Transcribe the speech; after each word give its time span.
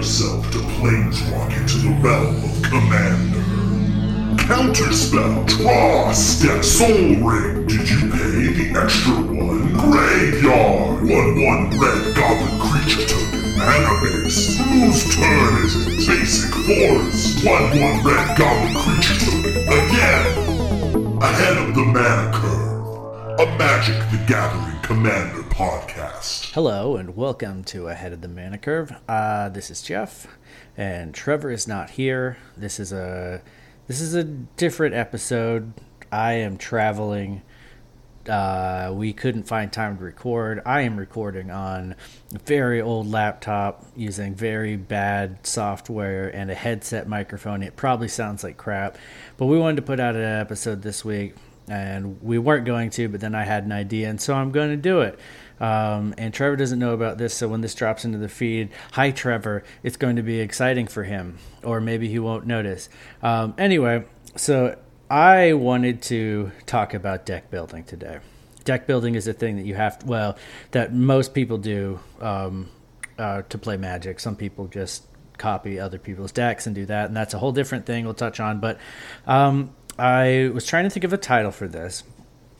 yourself 0.00 0.50
to 0.50 0.56
planeswalk 0.80 1.54
into 1.60 1.76
the 1.76 1.90
realm 2.00 2.34
of 2.42 2.62
Commander. 2.62 3.44
Counterspell, 4.48 5.46
draw, 5.46 6.10
step, 6.12 6.64
Sol 6.64 6.88
Ring. 6.88 7.66
Did 7.66 7.86
you 7.86 8.08
pay 8.08 8.48
the 8.48 8.80
extra 8.80 9.12
one? 9.12 9.74
Graveyard, 9.74 11.02
1-1 11.04 11.78
red 11.78 12.16
goblin 12.16 12.60
creature 12.60 13.06
token. 13.08 13.58
Mana 13.58 14.00
base, 14.00 14.56
whose 14.56 15.14
turn 15.14 15.64
is 15.66 15.86
it? 15.86 16.08
Basic 16.08 16.50
force, 16.50 17.36
1-1 17.44 18.02
red 18.02 18.38
goblin 18.38 18.74
creature 18.80 19.20
token. 19.20 19.68
Again, 19.68 21.22
ahead 21.22 21.58
of 21.58 21.74
the 21.74 21.84
mana 21.84 22.32
curve. 22.32 23.38
A 23.38 23.58
Magic 23.58 23.98
the 24.10 24.24
Gathering 24.26 24.69
Commander 24.90 25.44
podcast. 25.44 26.50
Hello 26.52 26.96
and 26.96 27.14
welcome 27.14 27.62
to 27.62 27.86
Ahead 27.86 28.12
of 28.12 28.22
the 28.22 28.28
Mana 28.28 28.58
Curve. 28.58 28.92
Uh, 29.08 29.48
this 29.48 29.70
is 29.70 29.82
Jeff, 29.82 30.26
and 30.76 31.14
Trevor 31.14 31.52
is 31.52 31.68
not 31.68 31.90
here. 31.90 32.38
This 32.56 32.80
is 32.80 32.92
a 32.92 33.40
this 33.86 34.00
is 34.00 34.16
a 34.16 34.24
different 34.24 34.96
episode. 34.96 35.74
I 36.10 36.32
am 36.32 36.58
traveling. 36.58 37.42
Uh, 38.28 38.90
we 38.92 39.12
couldn't 39.12 39.44
find 39.44 39.72
time 39.72 39.96
to 39.96 40.02
record. 40.02 40.60
I 40.66 40.80
am 40.80 40.96
recording 40.96 41.52
on 41.52 41.94
a 42.34 42.38
very 42.40 42.80
old 42.80 43.06
laptop 43.06 43.86
using 43.94 44.34
very 44.34 44.74
bad 44.74 45.46
software 45.46 46.34
and 46.34 46.50
a 46.50 46.54
headset 46.56 47.06
microphone. 47.06 47.62
It 47.62 47.76
probably 47.76 48.08
sounds 48.08 48.42
like 48.42 48.56
crap, 48.56 48.98
but 49.36 49.46
we 49.46 49.56
wanted 49.56 49.76
to 49.76 49.82
put 49.82 50.00
out 50.00 50.16
an 50.16 50.22
episode 50.22 50.82
this 50.82 51.04
week 51.04 51.36
and 51.70 52.20
we 52.20 52.36
weren't 52.36 52.66
going 52.66 52.90
to, 52.90 53.08
but 53.08 53.20
then 53.20 53.34
I 53.34 53.44
had 53.44 53.64
an 53.64 53.70
idea, 53.70 54.10
and 54.10 54.20
so 54.20 54.34
I'm 54.34 54.50
going 54.50 54.70
to 54.70 54.76
do 54.76 55.02
it. 55.02 55.18
Um, 55.60 56.14
and 56.18 56.34
Trevor 56.34 56.56
doesn't 56.56 56.80
know 56.80 56.94
about 56.94 57.16
this, 57.16 57.32
so 57.32 57.46
when 57.46 57.60
this 57.60 57.76
drops 57.76 58.04
into 58.04 58.18
the 58.18 58.28
feed, 58.28 58.70
hi 58.92 59.12
Trevor, 59.12 59.62
it's 59.84 59.96
going 59.96 60.16
to 60.16 60.22
be 60.22 60.40
exciting 60.40 60.88
for 60.88 61.04
him, 61.04 61.38
or 61.62 61.80
maybe 61.80 62.08
he 62.08 62.18
won't 62.18 62.44
notice. 62.44 62.88
Um, 63.22 63.54
anyway, 63.56 64.04
so 64.34 64.76
I 65.08 65.52
wanted 65.52 66.02
to 66.02 66.50
talk 66.66 66.92
about 66.92 67.24
deck 67.24 67.52
building 67.52 67.84
today. 67.84 68.18
Deck 68.64 68.88
building 68.88 69.14
is 69.14 69.28
a 69.28 69.32
thing 69.32 69.56
that 69.56 69.64
you 69.64 69.76
have, 69.76 70.00
to, 70.00 70.06
well, 70.06 70.36
that 70.72 70.92
most 70.92 71.34
people 71.34 71.58
do 71.58 72.00
um, 72.20 72.68
uh, 73.16 73.42
to 73.42 73.58
play 73.58 73.76
Magic. 73.76 74.18
Some 74.18 74.34
people 74.34 74.66
just 74.66 75.04
copy 75.38 75.78
other 75.78 75.98
people's 75.98 76.32
decks 76.32 76.66
and 76.66 76.74
do 76.74 76.84
that, 76.86 77.06
and 77.06 77.16
that's 77.16 77.32
a 77.32 77.38
whole 77.38 77.52
different 77.52 77.86
thing 77.86 78.04
we'll 78.04 78.14
touch 78.14 78.40
on. 78.40 78.58
But 78.60 78.78
um, 79.26 79.70
I 80.00 80.50
was 80.54 80.64
trying 80.64 80.84
to 80.84 80.90
think 80.90 81.04
of 81.04 81.12
a 81.12 81.18
title 81.18 81.50
for 81.50 81.68
this. 81.68 82.04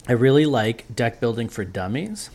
I 0.06 0.12
really 0.12 0.44
like 0.44 0.94
deck 0.94 1.20
building 1.20 1.48
for 1.48 1.64
dummies. 1.64 2.28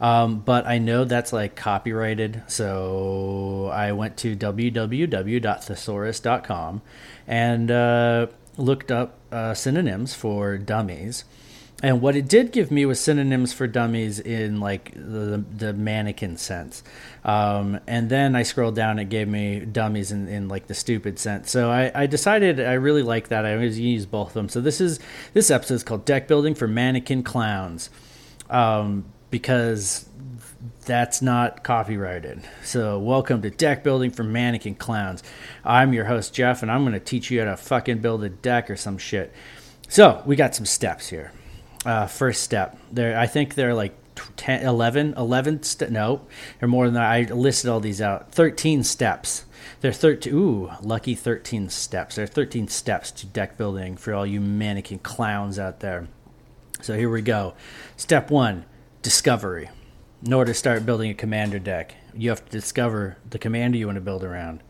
Um, 0.00 0.40
but 0.40 0.66
I 0.66 0.78
know 0.78 1.04
that's 1.04 1.30
like 1.30 1.56
copyrighted, 1.56 2.42
so 2.46 3.70
I 3.70 3.92
went 3.92 4.16
to 4.18 4.34
www.thesaurus.com 4.34 6.82
and 7.26 7.70
uh, 7.70 8.28
looked 8.56 8.90
up 8.90 9.18
uh, 9.30 9.52
synonyms 9.52 10.14
for 10.14 10.56
dummies. 10.56 11.26
And 11.82 12.02
what 12.02 12.14
it 12.14 12.28
did 12.28 12.52
give 12.52 12.70
me 12.70 12.84
was 12.84 13.00
synonyms 13.00 13.54
for 13.54 13.66
dummies 13.66 14.20
in 14.20 14.60
like 14.60 14.92
the 14.94 15.42
the 15.56 15.72
mannequin 15.72 16.36
sense. 16.36 16.82
Um, 17.24 17.80
and 17.86 18.10
then 18.10 18.36
I 18.36 18.42
scrolled 18.42 18.74
down, 18.74 18.98
it 18.98 19.08
gave 19.08 19.28
me 19.28 19.60
dummies 19.60 20.12
in, 20.12 20.28
in 20.28 20.48
like 20.48 20.66
the 20.66 20.74
stupid 20.74 21.18
sense. 21.18 21.50
So 21.50 21.70
I, 21.70 21.90
I 21.94 22.06
decided 22.06 22.60
I 22.60 22.74
really 22.74 23.02
like 23.02 23.28
that. 23.28 23.46
I 23.46 23.56
was 23.56 23.78
use 23.78 24.04
both 24.04 24.28
of 24.28 24.34
them. 24.34 24.48
So 24.50 24.60
this 24.60 24.80
is 24.80 25.00
this 25.32 25.50
episode 25.50 25.74
is 25.74 25.82
called 25.82 26.04
Deck 26.04 26.28
Building 26.28 26.54
for 26.54 26.68
Mannequin 26.68 27.22
Clowns. 27.22 27.88
Um, 28.50 29.06
because 29.30 30.06
that's 30.84 31.22
not 31.22 31.62
copyrighted. 31.62 32.42
So, 32.62 32.98
welcome 32.98 33.42
to 33.42 33.50
Deck 33.50 33.84
Building 33.84 34.10
for 34.10 34.24
Mannequin 34.24 34.74
Clowns. 34.74 35.22
I'm 35.64 35.92
your 35.92 36.06
host, 36.06 36.34
Jeff, 36.34 36.62
and 36.62 36.70
I'm 36.70 36.82
going 36.82 36.94
to 36.94 37.00
teach 37.00 37.30
you 37.30 37.38
how 37.38 37.46
to 37.46 37.56
fucking 37.56 37.98
build 37.98 38.24
a 38.24 38.28
deck 38.28 38.70
or 38.70 38.76
some 38.76 38.98
shit. 38.98 39.32
So, 39.88 40.22
we 40.26 40.36
got 40.36 40.54
some 40.54 40.66
steps 40.66 41.08
here. 41.08 41.32
Uh, 41.84 42.06
first 42.06 42.42
step, 42.42 42.78
there. 42.92 43.18
I 43.18 43.26
think 43.26 43.54
they're 43.54 43.74
like 43.74 43.94
10, 44.36 44.66
11, 44.66 45.14
11 45.16 45.62
st- 45.62 45.90
no, 45.90 46.26
they're 46.58 46.68
more 46.68 46.84
than 46.86 46.94
that. 46.94 47.10
I 47.10 47.22
listed 47.22 47.70
all 47.70 47.80
these 47.80 48.02
out. 48.02 48.32
13 48.32 48.82
steps. 48.84 49.44
There 49.80 49.90
are 49.90 49.94
13, 49.94 50.34
ooh, 50.34 50.70
lucky 50.82 51.14
13 51.14 51.70
steps. 51.70 52.16
There 52.16 52.24
are 52.24 52.28
13 52.28 52.68
steps 52.68 53.10
to 53.12 53.26
deck 53.26 53.56
building 53.56 53.96
for 53.96 54.12
all 54.12 54.26
you 54.26 54.40
mannequin 54.40 54.98
clowns 54.98 55.58
out 55.58 55.80
there. 55.80 56.08
So 56.82 56.96
here 56.96 57.10
we 57.10 57.22
go. 57.22 57.54
Step 57.96 58.30
one 58.30 58.64
discovery. 59.02 59.70
In 60.24 60.34
order 60.34 60.52
to 60.52 60.58
start 60.58 60.84
building 60.84 61.10
a 61.10 61.14
commander 61.14 61.58
deck, 61.58 61.94
you 62.14 62.28
have 62.28 62.44
to 62.44 62.50
discover 62.50 63.16
the 63.28 63.38
commander 63.38 63.78
you 63.78 63.86
want 63.86 63.96
to 63.96 64.02
build 64.02 64.22
around. 64.22 64.62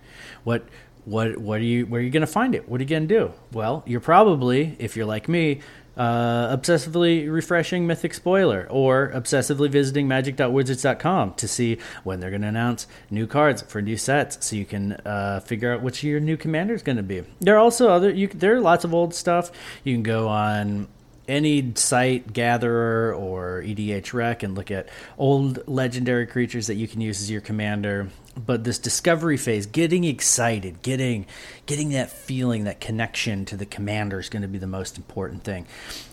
What 0.45 0.65
what 1.05 1.39
what 1.39 1.61
are 1.61 1.65
you 1.65 1.87
where 1.87 2.01
are 2.01 2.05
you 2.05 2.11
going 2.11 2.21
to 2.21 2.27
find 2.27 2.55
it? 2.55 2.69
What 2.69 2.81
are 2.81 2.85
you 2.85 2.89
going 2.89 3.09
to 3.09 3.15
do? 3.19 3.33
Well, 3.53 3.83
you're 3.87 4.01
probably, 4.01 4.77
if 4.79 4.97
you're 4.97 5.07
like 5.07 5.29
me, 5.29 5.61
uh, 6.01 6.57
obsessively 6.57 7.31
refreshing 7.31 7.87
Mythic 7.87 8.15
Spoiler 8.15 8.67
or 8.71 9.11
obsessively 9.15 9.69
visiting 9.69 10.09
magic.wizards.com 10.09 11.35
to 11.35 11.47
see 11.47 11.77
when 12.05 12.21
they're 12.21 12.31
going 12.31 12.41
to 12.41 12.49
announce 12.49 12.87
new 13.11 13.27
cards 13.27 13.61
for 13.61 13.83
new 13.83 13.99
sets 13.99 14.47
so 14.47 14.57
you 14.57 14.65
can 14.65 14.93
uh, 15.05 15.41
figure 15.41 15.75
out 15.75 15.83
which 15.83 16.03
your 16.03 16.19
new 16.19 16.39
commander 16.39 16.73
is 16.73 16.83
going 16.83 16.97
to 16.97 17.03
be. 17.03 17.23
There 17.41 17.55
are 17.55 17.59
also 17.59 17.91
other, 17.91 18.11
you, 18.11 18.29
there 18.29 18.57
are 18.57 18.61
lots 18.63 18.85
of 18.87 18.95
old 18.95 19.15
stuff. 19.15 19.53
You 19.85 19.95
can 19.95 20.03
go 20.03 20.27
on 20.29 20.89
any 21.31 21.73
site 21.77 22.33
gatherer 22.33 23.15
or 23.15 23.63
EDHREC 23.63 24.43
and 24.43 24.55
look 24.55 24.71
at 24.71 24.89
old 25.17 25.67
legendary 25.69 26.27
creatures 26.27 26.67
that 26.67 26.75
you 26.75 26.89
can 26.89 27.01
use 27.01 27.23
as 27.23 27.31
your 27.31 27.41
commander. 27.41 28.09
But 28.37 28.65
this 28.65 28.79
discovery 28.79 29.37
phase, 29.37 29.67
getting 29.67 30.05
excited, 30.05 30.83
getting 30.83 31.27
getting 31.67 31.91
that 31.91 32.11
feeling, 32.11 32.65
that 32.65 32.81
connection 32.81 33.45
to 33.47 33.57
the 33.57 33.67
commander 33.67 34.19
is 34.19 34.29
going 34.29 34.43
to 34.43 34.49
be 34.49 34.59
the 34.59 34.67
most 34.67 34.97
important 34.97 35.45
thing. 35.45 35.67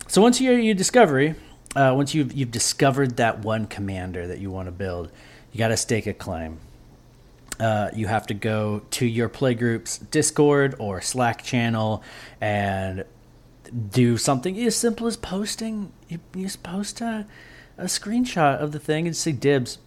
So 0.08 0.22
once 0.22 0.40
you 0.40 0.52
you 0.54 0.74
discovery, 0.74 1.36
uh, 1.76 1.94
once 1.96 2.14
you've 2.14 2.34
you've 2.34 2.52
discovered 2.52 3.18
that 3.18 3.40
one 3.40 3.66
commander 3.66 4.28
that 4.28 4.40
you 4.40 4.52
want 4.52 4.68
to 4.68 4.72
build, 4.72 5.12
you 5.52 5.58
got 5.58 5.70
to 5.70 5.78
stake 5.78 6.08
a 6.08 6.14
claim. 6.14 6.60
Uh, 7.60 7.90
you 7.96 8.06
have 8.06 8.28
to 8.28 8.36
go 8.36 8.84
to 8.92 9.06
your 9.06 9.30
playgroup's 9.30 9.98
Discord 9.98 10.76
or 10.78 11.02
Slack 11.02 11.44
channel 11.44 12.04
and 12.40 13.04
do 13.90 14.18
something 14.18 14.58
as 14.60 14.76
simple 14.76 15.08
as 15.08 15.18
posting. 15.18 15.92
You, 16.08 16.20
you 16.36 16.50
post 16.64 17.02
a, 17.02 17.26
a 17.78 17.86
screenshot 17.86 18.60
of 18.60 18.72
the 18.72 18.80
thing 18.80 19.08
and 19.08 19.16
say 19.16 19.32
dibs. 19.32 19.80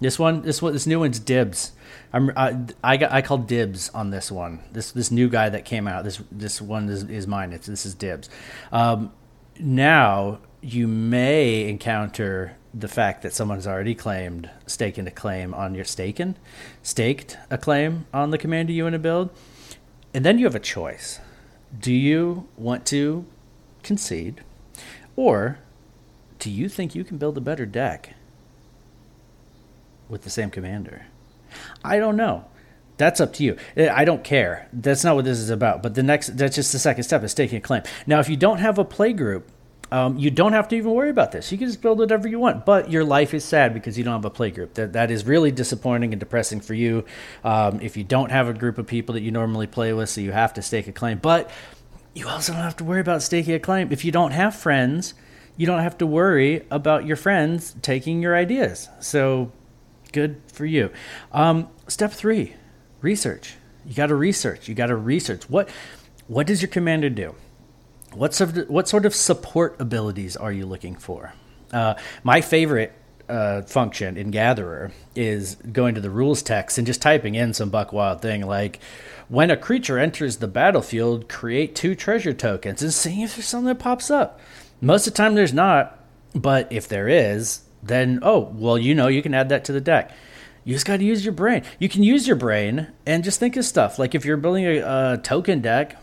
This 0.00 0.18
one, 0.18 0.42
this 0.42 0.62
one, 0.62 0.72
this 0.72 0.86
new 0.86 1.00
one's 1.00 1.18
dibs. 1.18 1.72
I'm, 2.12 2.30
I, 2.36 2.56
I 2.82 2.96
got, 2.96 3.12
I 3.12 3.22
called 3.22 3.46
dibs 3.46 3.90
on 3.90 4.10
this 4.10 4.32
one. 4.32 4.60
This, 4.72 4.92
this 4.92 5.10
new 5.10 5.28
guy 5.28 5.50
that 5.50 5.64
came 5.64 5.86
out. 5.86 6.04
This, 6.04 6.22
this 6.32 6.60
one 6.60 6.88
is, 6.88 7.04
is 7.04 7.26
mine. 7.26 7.52
It's, 7.52 7.66
this 7.66 7.84
is 7.84 7.94
dibs. 7.94 8.30
Um, 8.72 9.12
now 9.58 10.38
you 10.62 10.88
may 10.88 11.68
encounter 11.68 12.56
the 12.72 12.88
fact 12.88 13.22
that 13.22 13.32
someone 13.32 13.58
has 13.58 13.66
already 13.66 13.94
claimed 13.94 14.48
staking 14.66 15.06
a 15.06 15.10
claim 15.10 15.52
on 15.52 15.74
your 15.74 15.84
staken, 15.84 16.36
staked 16.82 17.36
a 17.50 17.58
claim 17.58 18.06
on 18.14 18.30
the 18.30 18.38
commander 18.38 18.72
you 18.72 18.84
want 18.84 18.94
to 18.94 18.98
build, 18.98 19.30
and 20.14 20.24
then 20.24 20.38
you 20.38 20.44
have 20.44 20.54
a 20.54 20.60
choice 20.60 21.20
do 21.78 21.92
you 21.92 22.48
want 22.56 22.84
to 22.86 23.24
concede, 23.82 24.42
or 25.16 25.58
do 26.38 26.50
you 26.50 26.68
think 26.68 26.94
you 26.94 27.04
can 27.04 27.18
build 27.18 27.36
a 27.36 27.40
better 27.40 27.66
deck 27.66 28.14
with 30.08 30.22
the 30.22 30.30
same 30.30 30.50
commander? 30.50 31.06
I 31.84 31.98
don't 31.98 32.16
know. 32.16 32.44
That's 32.96 33.20
up 33.20 33.32
to 33.34 33.44
you. 33.44 33.56
Eh, 33.76 33.88
I 33.90 34.04
don't 34.04 34.22
care. 34.22 34.68
That's 34.72 35.04
not 35.04 35.16
what 35.16 35.24
this 35.24 35.38
is 35.38 35.48
about. 35.48 35.82
But 35.82 35.94
the 35.94 36.02
next, 36.02 36.36
that's 36.36 36.54
just 36.54 36.72
the 36.72 36.78
second 36.78 37.04
step 37.04 37.22
is 37.24 37.32
taking 37.32 37.58
a 37.58 37.60
claim. 37.60 37.82
Now, 38.06 38.20
if 38.20 38.28
you 38.28 38.36
don't 38.36 38.58
have 38.58 38.78
a 38.78 38.84
play 38.84 39.14
group, 39.14 39.50
um, 39.92 40.18
you 40.18 40.30
don't 40.30 40.52
have 40.52 40.68
to 40.68 40.76
even 40.76 40.92
worry 40.92 41.10
about 41.10 41.32
this. 41.32 41.50
You 41.50 41.58
can 41.58 41.66
just 41.66 41.82
build 41.82 41.98
whatever 41.98 42.28
you 42.28 42.38
want, 42.38 42.64
but 42.64 42.90
your 42.90 43.04
life 43.04 43.34
is 43.34 43.44
sad 43.44 43.74
because 43.74 43.98
you 43.98 44.04
don't 44.04 44.14
have 44.14 44.24
a 44.24 44.30
play 44.30 44.50
group. 44.50 44.74
That 44.74 44.92
that 44.92 45.10
is 45.10 45.24
really 45.24 45.50
disappointing 45.50 46.12
and 46.12 46.20
depressing 46.20 46.60
for 46.60 46.74
you. 46.74 47.04
Um, 47.42 47.80
if 47.80 47.96
you 47.96 48.04
don't 48.04 48.30
have 48.30 48.48
a 48.48 48.52
group 48.52 48.78
of 48.78 48.86
people 48.86 49.14
that 49.14 49.22
you 49.22 49.30
normally 49.30 49.66
play 49.66 49.92
with, 49.92 50.08
so 50.08 50.20
you 50.20 50.32
have 50.32 50.54
to 50.54 50.62
stake 50.62 50.86
a 50.86 50.92
claim. 50.92 51.18
But 51.18 51.50
you 52.14 52.28
also 52.28 52.52
don't 52.52 52.62
have 52.62 52.76
to 52.76 52.84
worry 52.84 53.00
about 53.00 53.22
staking 53.22 53.54
a 53.54 53.58
claim. 53.58 53.90
If 53.90 54.04
you 54.04 54.12
don't 54.12 54.32
have 54.32 54.54
friends, 54.54 55.14
you 55.56 55.66
don't 55.66 55.80
have 55.80 55.98
to 55.98 56.06
worry 56.06 56.66
about 56.70 57.04
your 57.06 57.16
friends 57.16 57.74
taking 57.82 58.22
your 58.22 58.36
ideas. 58.36 58.88
So 59.00 59.52
good 60.12 60.40
for 60.52 60.66
you. 60.66 60.90
Um, 61.32 61.68
step 61.88 62.12
three, 62.12 62.54
research. 63.00 63.56
You 63.84 63.94
got 63.94 64.06
to 64.06 64.14
research. 64.14 64.68
You 64.68 64.74
got 64.74 64.86
to 64.86 64.96
research 64.96 65.48
what 65.50 65.68
what 66.28 66.46
does 66.46 66.62
your 66.62 66.68
commander 66.68 67.10
do? 67.10 67.34
What 68.12 68.34
sort 68.34 68.56
of, 68.56 68.68
what 68.68 68.88
sort 68.88 69.06
of 69.06 69.14
support 69.14 69.76
abilities 69.80 70.36
are 70.36 70.52
you 70.52 70.66
looking 70.66 70.96
for? 70.96 71.32
Uh, 71.72 71.94
my 72.24 72.40
favorite 72.40 72.92
uh, 73.28 73.62
function 73.62 74.16
in 74.16 74.30
Gatherer 74.30 74.90
is 75.14 75.54
going 75.54 75.94
to 75.94 76.00
the 76.00 76.10
rules 76.10 76.42
text 76.42 76.78
and 76.78 76.86
just 76.86 77.00
typing 77.00 77.36
in 77.36 77.54
some 77.54 77.70
buck 77.70 77.92
wild 77.92 78.20
thing 78.20 78.44
like, 78.44 78.80
when 79.28 79.52
a 79.52 79.56
creature 79.56 79.96
enters 79.96 80.38
the 80.38 80.48
battlefield, 80.48 81.28
create 81.28 81.76
two 81.76 81.94
treasure 81.94 82.32
tokens 82.32 82.82
and 82.82 82.92
see 82.92 83.22
if 83.22 83.36
there's 83.36 83.46
something 83.46 83.68
that 83.68 83.78
pops 83.78 84.10
up. 84.10 84.40
Most 84.80 85.06
of 85.06 85.12
the 85.12 85.16
time, 85.16 85.36
there's 85.36 85.52
not, 85.52 85.96
but 86.34 86.66
if 86.72 86.88
there 86.88 87.08
is, 87.08 87.60
then 87.80 88.18
oh 88.22 88.50
well, 88.54 88.76
you 88.76 88.94
know 88.94 89.06
you 89.06 89.22
can 89.22 89.34
add 89.34 89.48
that 89.50 89.64
to 89.66 89.72
the 89.72 89.80
deck. 89.80 90.10
You 90.64 90.74
just 90.74 90.84
got 90.84 90.98
to 90.98 91.04
use 91.04 91.24
your 91.24 91.32
brain. 91.32 91.62
You 91.78 91.88
can 91.88 92.02
use 92.02 92.26
your 92.26 92.36
brain 92.36 92.88
and 93.06 93.22
just 93.22 93.38
think 93.38 93.56
of 93.56 93.64
stuff. 93.64 93.98
Like 93.98 94.16
if 94.16 94.24
you're 94.24 94.36
building 94.36 94.64
a, 94.64 94.78
a 94.80 95.20
token 95.22 95.60
deck, 95.60 95.96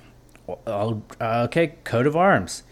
okay, 0.50 1.68
coat 1.84 2.08
of 2.08 2.16
arms, 2.16 2.64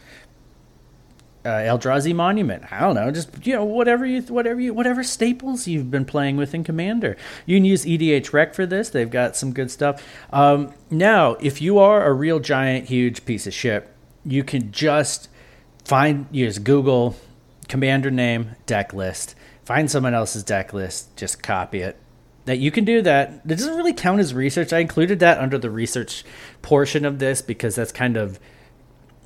uh, 1.44 1.50
Eldrazi 1.50 2.16
Monument. 2.16 2.72
I 2.72 2.80
don't 2.80 2.95
know, 2.95 3.12
just 3.12 3.45
you 3.45 3.54
know 3.54 3.63
whatever 3.63 4.06
you 4.06 4.22
whatever 4.24 4.60
you 4.60 4.74
whatever 4.74 5.04
staples 5.04 5.68
you've 5.68 5.92
been 5.92 6.06
playing 6.06 6.38
with 6.38 6.54
in 6.54 6.63
Commander. 6.63 7.18
You 7.45 7.57
can 7.57 7.66
use 7.66 7.86
EDHREC 7.86 8.56
for 8.56 8.66
this. 8.66 8.89
They've 8.89 9.10
got 9.10 9.36
some 9.36 9.54
good 9.54 9.69
stuff. 9.69 10.04
Um, 10.31 10.74
now, 10.89 11.33
if 11.36 11.62
you 11.62 11.77
are 11.80 12.06
a 12.06 12.13
real 12.13 12.39
giant, 12.39 12.89
huge 12.89 13.25
piece 13.25 13.45
of 13.45 13.54
shit, 13.54 13.88
you 14.24 14.44
can 14.44 14.72
just 14.72 15.30
find 15.83 16.27
use 16.31 16.57
Google 16.57 17.16
Commander 17.68 18.12
name 18.12 18.51
deck 18.66 18.94
list. 18.94 19.36
Find 19.66 19.89
someone 19.89 20.13
else's 20.13 20.44
deck 20.44 20.74
list, 20.74 21.16
just 21.18 21.42
copy 21.42 21.81
it. 21.81 21.98
That 22.45 22.59
you 22.59 22.69
can 22.71 22.86
do 22.86 23.01
that. 23.01 23.42
It 23.44 23.47
doesn't 23.47 23.75
really 23.75 23.94
count 23.94 24.19
as 24.19 24.33
research. 24.33 24.71
I 24.71 24.80
included 24.80 25.19
that 25.19 25.39
under 25.39 25.57
the 25.57 25.71
research 25.71 26.24
portion 26.62 27.03
of 27.03 27.18
this 27.19 27.42
because 27.42 27.75
that's 27.75 27.92
kind 27.92 28.18
of 28.18 28.39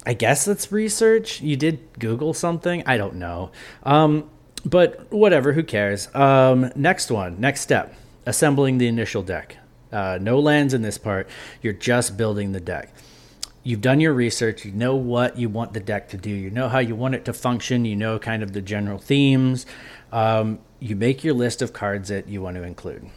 I 0.05 0.13
guess 0.13 0.45
that's 0.45 0.71
research. 0.71 1.41
You 1.41 1.55
did 1.55 1.99
Google 1.99 2.33
something. 2.33 2.83
I 2.85 2.97
don't 2.97 3.15
know. 3.15 3.51
Um, 3.83 4.29
but 4.65 5.11
whatever. 5.11 5.53
Who 5.53 5.63
cares? 5.63 6.13
Um, 6.15 6.71
next 6.75 7.11
one. 7.11 7.39
Next 7.39 7.61
step. 7.61 7.93
Assembling 8.25 8.77
the 8.77 8.87
initial 8.87 9.23
deck. 9.23 9.57
Uh, 9.91 10.17
no 10.21 10.39
lands 10.39 10.73
in 10.73 10.81
this 10.81 10.97
part. 10.97 11.29
You're 11.61 11.73
just 11.73 12.17
building 12.17 12.51
the 12.51 12.59
deck. 12.59 12.93
You've 13.63 13.81
done 13.81 13.99
your 13.99 14.13
research. 14.13 14.65
You 14.65 14.71
know 14.71 14.95
what 14.95 15.37
you 15.37 15.49
want 15.49 15.73
the 15.73 15.79
deck 15.79 16.09
to 16.09 16.17
do. 16.17 16.29
You 16.29 16.49
know 16.49 16.69
how 16.69 16.79
you 16.79 16.95
want 16.95 17.15
it 17.15 17.25
to 17.25 17.33
function. 17.33 17.85
You 17.85 17.95
know 17.95 18.19
kind 18.19 18.41
of 18.41 18.53
the 18.53 18.61
general 18.61 18.99
themes. 18.99 19.65
Um, 20.11 20.59
you 20.79 20.95
make 20.95 21.23
your 21.23 21.33
list 21.33 21.61
of 21.61 21.73
cards 21.73 22.09
that 22.09 22.27
you 22.27 22.41
want 22.41 22.55
to 22.55 22.63
include. 22.63 23.09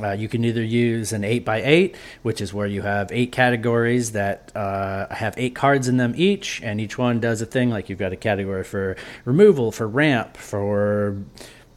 Uh, 0.00 0.12
you 0.12 0.28
can 0.28 0.44
either 0.44 0.62
use 0.62 1.12
an 1.12 1.22
8x8, 1.22 1.96
which 2.22 2.40
is 2.40 2.54
where 2.54 2.66
you 2.66 2.82
have 2.82 3.10
eight 3.10 3.32
categories 3.32 4.12
that 4.12 4.52
uh, 4.54 5.12
have 5.12 5.34
eight 5.36 5.54
cards 5.54 5.88
in 5.88 5.96
them 5.96 6.14
each, 6.16 6.62
and 6.62 6.80
each 6.80 6.96
one 6.96 7.18
does 7.18 7.42
a 7.42 7.46
thing. 7.46 7.70
Like 7.70 7.88
you've 7.88 7.98
got 7.98 8.12
a 8.12 8.16
category 8.16 8.62
for 8.64 8.96
removal, 9.24 9.72
for 9.72 9.88
ramp, 9.88 10.36
for 10.36 11.16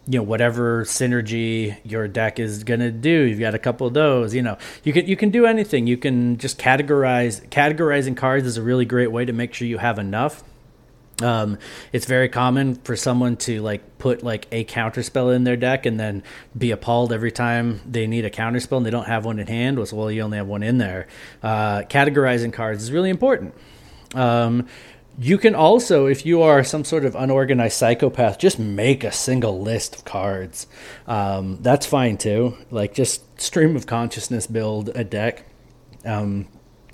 you 0.08 0.20
know 0.20 0.24
whatever 0.24 0.84
synergy 0.84 1.78
your 1.84 2.08
deck 2.08 2.40
is 2.40 2.64
going 2.64 2.80
to 2.80 2.92
do. 2.92 3.10
You've 3.10 3.40
got 3.40 3.56
a 3.56 3.60
couple 3.60 3.88
of 3.88 3.94
those. 3.94 4.36
You 4.36 4.44
know 4.44 4.58
you 4.84 4.94
can 4.94 5.08
you 5.08 5.16
can 5.16 5.32
do 5.32 5.46
anything. 5.46 5.88
You 5.88 5.98
can 5.98 6.38
just 6.38 6.60
categorize. 6.60 7.48
Categorizing 7.50 8.16
cards 8.16 8.46
is 8.46 8.58
a 8.58 8.62
really 8.62 8.86
great 8.86 9.12
way 9.12 9.26
to 9.26 9.34
make 9.34 9.54
sure 9.54 9.68
you 9.68 9.80
have 9.80 9.98
enough 9.98 10.44
um, 11.22 11.58
it's 11.94 12.06
very 12.06 12.30
common 12.30 12.76
for 12.76 12.96
someone 12.96 13.38
to 13.38 13.62
like 13.62 13.98
put 13.98 14.24
like 14.24 14.48
a 14.52 14.64
counter 14.64 15.04
spell 15.04 15.30
in 15.30 15.44
their 15.44 15.58
deck 15.58 15.86
and 15.86 16.00
then 16.00 16.24
be 16.58 16.72
appalled 16.72 17.14
every 17.14 17.32
time 17.32 17.82
they 17.86 18.08
need 18.08 18.26
a 18.26 18.30
counter 18.30 18.60
spell 18.60 18.78
and 18.78 18.86
they 18.86 18.92
don't 18.92 19.08
have 19.08 19.26
one 19.26 19.40
in 19.40 19.48
hand. 19.48 19.78
Was 19.78 19.94
well, 19.94 20.12
you 20.12 20.22
only 20.22 20.38
have 20.38 20.48
one 20.48 20.64
in 20.64 20.78
there. 20.78 21.08
Uh, 21.44 21.82
categorizing 21.82 22.54
cards 22.54 22.84
is 22.84 22.92
really 22.92 23.10
important. 23.10 23.54
Um, 24.16 24.68
you 25.20 25.38
can 25.38 25.56
also, 25.56 26.08
if 26.08 26.26
you 26.26 26.42
are 26.42 26.64
some 26.64 26.84
sort 26.84 27.06
of 27.06 27.16
unorganized 27.16 27.78
psychopath, 27.78 28.40
just 28.40 28.58
make 28.58 29.04
a 29.04 29.12
single 29.12 29.62
list 29.62 29.96
of 29.96 30.06
cards. 30.06 30.68
Um, 31.06 31.60
that's 31.62 31.86
fine 31.86 32.18
too. 32.18 32.58
Like 32.72 32.94
just 32.94 33.40
stream 33.40 33.76
of 33.76 33.86
consciousness 33.86 34.48
build 34.48 34.90
a 34.90 35.04
deck. 35.04 35.46
Um, 36.06 36.48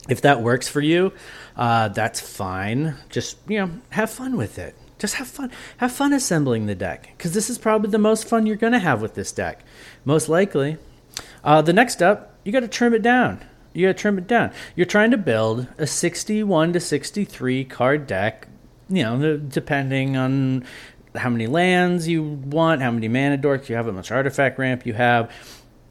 if 0.09 0.21
that 0.21 0.41
works 0.41 0.67
for 0.67 0.81
you, 0.81 1.13
uh, 1.55 1.89
that's 1.89 2.19
fine. 2.19 2.95
Just 3.09 3.37
you 3.47 3.59
know, 3.59 3.71
have 3.89 4.09
fun 4.09 4.37
with 4.37 4.59
it. 4.59 4.75
Just 4.99 5.15
have 5.15 5.27
fun. 5.27 5.51
Have 5.77 5.91
fun 5.91 6.13
assembling 6.13 6.65
the 6.65 6.75
deck 6.75 7.09
because 7.17 7.33
this 7.33 7.49
is 7.49 7.57
probably 7.57 7.89
the 7.89 7.97
most 7.97 8.27
fun 8.27 8.45
you're 8.45 8.55
gonna 8.55 8.79
have 8.79 9.01
with 9.01 9.13
this 9.15 9.31
deck, 9.31 9.63
most 10.05 10.29
likely. 10.29 10.77
Uh, 11.43 11.61
the 11.61 11.73
next 11.73 12.01
up, 12.01 12.37
you 12.43 12.51
got 12.51 12.61
to 12.61 12.67
trim 12.67 12.93
it 12.93 13.01
down. 13.01 13.43
You 13.73 13.87
got 13.87 13.97
to 13.97 14.01
trim 14.01 14.17
it 14.17 14.27
down. 14.27 14.51
You're 14.75 14.85
trying 14.85 15.11
to 15.11 15.17
build 15.17 15.67
a 15.77 15.85
61 15.85 16.73
to 16.73 16.79
63 16.79 17.65
card 17.65 18.07
deck. 18.07 18.47
You 18.89 19.03
know, 19.03 19.37
depending 19.37 20.15
on 20.15 20.65
how 21.15 21.29
many 21.29 21.47
lands 21.47 22.07
you 22.07 22.23
want, 22.23 22.81
how 22.81 22.91
many 22.91 23.07
mana 23.07 23.37
dorks 23.37 23.69
you 23.69 23.75
have, 23.75 23.85
how 23.85 23.91
much 23.91 24.11
artifact 24.11 24.57
ramp 24.57 24.85
you 24.85 24.93
have. 24.93 25.31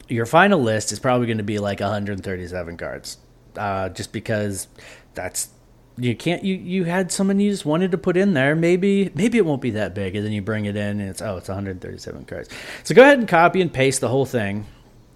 Your 0.09 0.25
final 0.25 0.59
list 0.61 0.91
is 0.91 0.99
probably 0.99 1.27
going 1.27 1.37
to 1.37 1.43
be 1.43 1.59
like 1.59 1.79
137 1.79 2.77
cards 2.77 3.17
uh, 3.57 3.89
just 3.89 4.11
because 4.11 4.67
that's 5.13 5.49
you 5.97 6.15
can't 6.15 6.43
you 6.43 6.55
you 6.55 6.83
had 6.83 7.11
someone 7.11 7.39
you 7.39 7.49
just 7.49 7.65
wanted 7.65 7.91
to 7.91 7.97
put 7.97 8.15
in 8.15 8.33
there. 8.33 8.55
Maybe 8.55 9.11
maybe 9.15 9.37
it 9.37 9.45
won't 9.45 9.61
be 9.61 9.71
that 9.71 9.95
big 9.95 10.15
and 10.15 10.25
then 10.25 10.31
you 10.31 10.41
bring 10.41 10.65
it 10.65 10.75
in 10.75 11.01
and 11.01 11.09
it's 11.09 11.21
oh 11.21 11.37
it's 11.37 11.49
137 11.49 12.25
cards. 12.25 12.49
So 12.83 12.93
go 12.93 13.01
ahead 13.01 13.17
and 13.19 13.27
copy 13.27 13.61
and 13.61 13.73
paste 13.73 14.01
the 14.01 14.09
whole 14.09 14.25
thing 14.25 14.65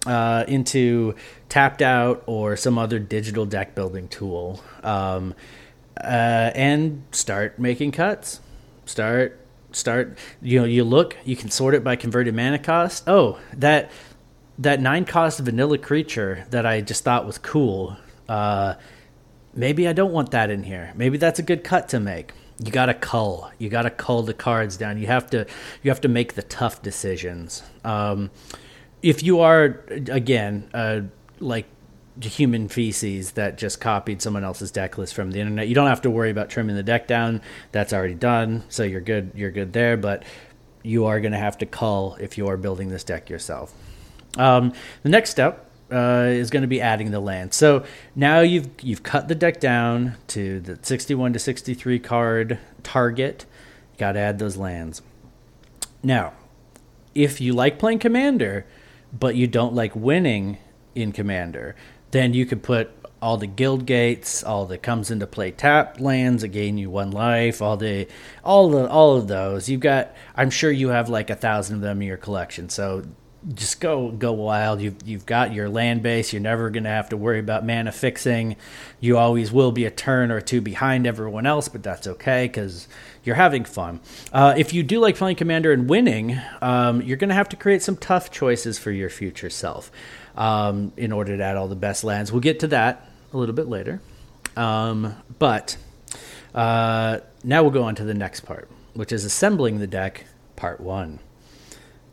uh, 0.06 0.44
into 0.48 1.14
tapped 1.48 1.82
out 1.82 2.24
or 2.26 2.56
some 2.56 2.78
other 2.78 2.98
digital 2.98 3.46
deck 3.46 3.74
building 3.74 4.08
tool 4.08 4.62
um, 4.82 5.34
uh, 6.02 6.50
and 6.54 7.04
start 7.12 7.58
making 7.58 7.92
cuts. 7.92 8.40
Start 8.84 9.38
start 9.70 10.18
you 10.42 10.58
know 10.58 10.66
you 10.66 10.84
look 10.84 11.16
you 11.24 11.34
can 11.34 11.48
sort 11.48 11.74
it 11.74 11.84
by 11.84 11.94
converted 11.94 12.34
mana 12.34 12.58
cost. 12.58 13.04
Oh 13.06 13.38
that 13.54 13.90
that 14.58 14.80
nine 14.80 15.04
cost 15.04 15.40
vanilla 15.40 15.78
creature 15.78 16.46
that 16.50 16.66
i 16.66 16.80
just 16.80 17.02
thought 17.04 17.26
was 17.26 17.38
cool 17.38 17.96
uh, 18.32 18.78
maybe 19.52 19.86
I 19.86 19.92
don't 19.92 20.12
want 20.12 20.30
that 20.30 20.48
in 20.48 20.62
here. 20.62 20.92
Maybe 20.96 21.18
that's 21.18 21.38
a 21.38 21.42
good 21.42 21.62
cut 21.62 21.90
to 21.90 22.00
make. 22.00 22.32
You 22.64 22.72
got 22.72 22.86
to 22.86 22.94
cull. 22.94 23.52
You 23.58 23.68
got 23.68 23.82
to 23.82 23.90
cull 23.90 24.22
the 24.22 24.32
cards 24.32 24.78
down. 24.78 24.98
You 24.98 25.06
have 25.06 25.28
to 25.30 25.46
you 25.82 25.90
have 25.90 26.00
to 26.00 26.08
make 26.08 26.34
the 26.34 26.42
tough 26.42 26.80
decisions. 26.80 27.62
Um, 27.84 28.30
if 29.02 29.22
you 29.22 29.40
are 29.40 29.84
again 29.90 30.70
uh, 30.72 31.00
like 31.40 31.66
human 32.20 32.68
feces 32.68 33.32
that 33.32 33.58
just 33.58 33.80
copied 33.80 34.22
someone 34.22 34.44
else's 34.44 34.70
deck 34.70 34.96
list 34.96 35.12
from 35.12 35.32
the 35.32 35.40
internet, 35.40 35.68
you 35.68 35.74
don't 35.74 35.88
have 35.88 36.02
to 36.02 36.10
worry 36.10 36.30
about 36.30 36.48
trimming 36.48 36.76
the 36.76 36.82
deck 36.82 37.06
down. 37.06 37.42
That's 37.72 37.92
already 37.92 38.14
done, 38.14 38.64
so 38.70 38.82
you're 38.82 39.00
good. 39.02 39.32
You're 39.34 39.50
good 39.50 39.74
there. 39.74 39.98
But 39.98 40.22
you 40.82 41.04
are 41.04 41.20
going 41.20 41.32
to 41.32 41.38
have 41.38 41.58
to 41.58 41.66
cull 41.66 42.16
if 42.18 42.38
you 42.38 42.48
are 42.48 42.56
building 42.56 42.88
this 42.88 43.04
deck 43.04 43.28
yourself. 43.28 43.74
Um, 44.38 44.72
the 45.02 45.10
next 45.10 45.30
step 45.30 45.68
uh, 45.92 46.26
is 46.26 46.50
going 46.50 46.62
to 46.62 46.68
be 46.68 46.80
adding 46.80 47.10
the 47.10 47.20
land. 47.20 47.52
So 47.54 47.84
now 48.16 48.40
you've 48.40 48.70
you've 48.80 49.02
cut 49.02 49.28
the 49.28 49.34
deck 49.34 49.60
down 49.60 50.16
to 50.28 50.60
the 50.60 50.78
61 50.80 51.34
to 51.34 51.38
63 51.38 51.98
card 51.98 52.58
target. 52.82 53.46
Got 53.98 54.12
to 54.12 54.20
add 54.20 54.38
those 54.38 54.56
lands. 54.56 55.02
Now, 56.02 56.32
if 57.14 57.40
you 57.40 57.52
like 57.52 57.78
playing 57.78 58.00
commander, 58.00 58.66
but 59.12 59.36
you 59.36 59.46
don't 59.46 59.74
like 59.74 59.94
winning 59.94 60.58
in 60.94 61.12
commander, 61.12 61.76
then 62.10 62.34
you 62.34 62.46
could 62.46 62.62
put 62.62 62.90
all 63.20 63.36
the 63.36 63.46
guild 63.46 63.86
gates, 63.86 64.42
all 64.42 64.66
the 64.66 64.76
comes 64.76 65.10
into 65.10 65.28
play 65.28 65.52
tap 65.52 66.00
lands 66.00 66.42
that 66.42 66.48
gain 66.48 66.76
you 66.76 66.90
one 66.90 67.12
life, 67.12 67.62
all 67.62 67.76
the 67.76 68.08
all 68.42 68.68
the 68.70 68.88
all 68.90 69.16
of 69.16 69.28
those. 69.28 69.68
You've 69.68 69.80
got 69.80 70.14
I'm 70.34 70.50
sure 70.50 70.72
you 70.72 70.88
have 70.88 71.08
like 71.08 71.30
a 71.30 71.36
thousand 71.36 71.76
of 71.76 71.82
them 71.82 72.02
in 72.02 72.08
your 72.08 72.16
collection. 72.16 72.68
So 72.68 73.04
just 73.54 73.80
go 73.80 74.10
go 74.10 74.32
wild. 74.32 74.80
You've 74.80 74.96
you've 75.04 75.26
got 75.26 75.52
your 75.52 75.68
land 75.68 76.02
base. 76.02 76.32
You're 76.32 76.42
never 76.42 76.70
going 76.70 76.84
to 76.84 76.90
have 76.90 77.08
to 77.08 77.16
worry 77.16 77.40
about 77.40 77.66
mana 77.66 77.90
fixing. 77.90 78.56
You 79.00 79.18
always 79.18 79.50
will 79.50 79.72
be 79.72 79.84
a 79.84 79.90
turn 79.90 80.30
or 80.30 80.40
two 80.40 80.60
behind 80.60 81.06
everyone 81.06 81.44
else, 81.46 81.68
but 81.68 81.82
that's 81.82 82.06
okay 82.06 82.46
because 82.46 82.86
you're 83.24 83.36
having 83.36 83.64
fun. 83.64 84.00
Uh, 84.32 84.54
if 84.56 84.72
you 84.72 84.82
do 84.82 85.00
like 85.00 85.16
playing 85.16 85.36
commander 85.36 85.72
and 85.72 85.88
winning, 85.88 86.38
um, 86.60 87.02
you're 87.02 87.16
going 87.16 87.30
to 87.30 87.34
have 87.34 87.48
to 87.48 87.56
create 87.56 87.82
some 87.82 87.96
tough 87.96 88.30
choices 88.30 88.78
for 88.78 88.92
your 88.92 89.10
future 89.10 89.50
self 89.50 89.90
um, 90.36 90.92
in 90.96 91.10
order 91.10 91.36
to 91.36 91.42
add 91.42 91.56
all 91.56 91.68
the 91.68 91.74
best 91.74 92.04
lands. 92.04 92.30
We'll 92.30 92.40
get 92.40 92.60
to 92.60 92.68
that 92.68 93.08
a 93.32 93.36
little 93.36 93.54
bit 93.54 93.68
later, 93.68 94.00
um, 94.56 95.16
but 95.38 95.76
uh, 96.54 97.18
now 97.42 97.62
we'll 97.62 97.72
go 97.72 97.82
on 97.82 97.96
to 97.96 98.04
the 98.04 98.14
next 98.14 98.40
part, 98.40 98.68
which 98.94 99.10
is 99.10 99.24
assembling 99.24 99.80
the 99.80 99.86
deck, 99.88 100.26
part 100.54 100.80
one 100.80 101.18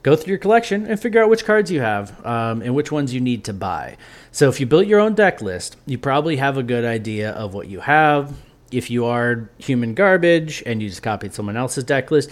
go 0.01 0.15
through 0.15 0.31
your 0.31 0.39
collection 0.39 0.85
and 0.85 0.99
figure 0.99 1.21
out 1.21 1.29
which 1.29 1.45
cards 1.45 1.71
you 1.71 1.81
have 1.81 2.25
um, 2.25 2.61
and 2.61 2.73
which 2.75 2.91
ones 2.91 3.13
you 3.13 3.21
need 3.21 3.43
to 3.45 3.53
buy. 3.53 3.97
So 4.31 4.49
if 4.49 4.59
you 4.59 4.65
built 4.65 4.87
your 4.87 4.99
own 4.99 5.13
deck 5.13 5.41
list, 5.41 5.75
you 5.85 5.97
probably 5.97 6.37
have 6.37 6.57
a 6.57 6.63
good 6.63 6.85
idea 6.85 7.31
of 7.31 7.53
what 7.53 7.67
you 7.67 7.81
have. 7.81 8.33
If 8.71 8.89
you 8.89 9.05
are 9.05 9.49
human 9.57 9.93
garbage 9.95 10.63
and 10.65 10.81
you 10.81 10.89
just 10.89 11.01
copied 11.01 11.33
someone 11.33 11.57
else's 11.57 11.83
deck 11.83 12.11
list, 12.11 12.29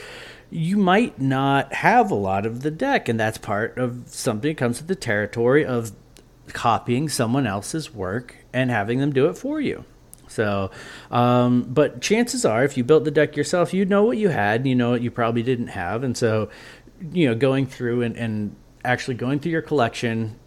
you 0.50 0.78
might 0.78 1.20
not 1.20 1.74
have 1.74 2.10
a 2.10 2.16
lot 2.16 2.46
of 2.46 2.62
the 2.62 2.72
deck, 2.72 3.10
and 3.10 3.20
that's 3.20 3.38
part 3.38 3.78
of 3.78 4.04
something 4.08 4.52
that 4.52 4.58
comes 4.58 4.80
with 4.80 4.88
the 4.88 4.96
territory 4.96 5.66
of 5.66 5.92
copying 6.54 7.10
someone 7.10 7.46
else's 7.46 7.94
work 7.94 8.38
and 8.54 8.72
having 8.72 9.00
them 9.00 9.12
do 9.12 9.28
it 9.28 9.38
for 9.38 9.60
you. 9.60 9.84
So, 10.30 10.72
um, 11.12 11.64
but 11.64 12.02
chances 12.02 12.46
are, 12.46 12.64
if 12.64 12.78
you 12.78 12.84
built 12.84 13.04
the 13.04 13.12
deck 13.12 13.36
yourself, 13.36 13.74
you 13.74 13.84
know 13.84 14.04
what 14.04 14.18
you 14.18 14.30
had, 14.30 14.62
and 14.62 14.70
you 14.70 14.76
know 14.76 14.92
what 14.92 15.02
you 15.02 15.12
probably 15.12 15.44
didn't 15.44 15.68
have, 15.68 16.04
and 16.04 16.16
so 16.16 16.50
you 17.12 17.28
know 17.28 17.36
going 17.36 17.66
through 17.66 18.02
and, 18.02 18.16
and 18.16 18.56
actually 18.86 19.16
going 19.16 19.40
through 19.40 19.52
your 19.52 19.62
collection, 19.62 20.40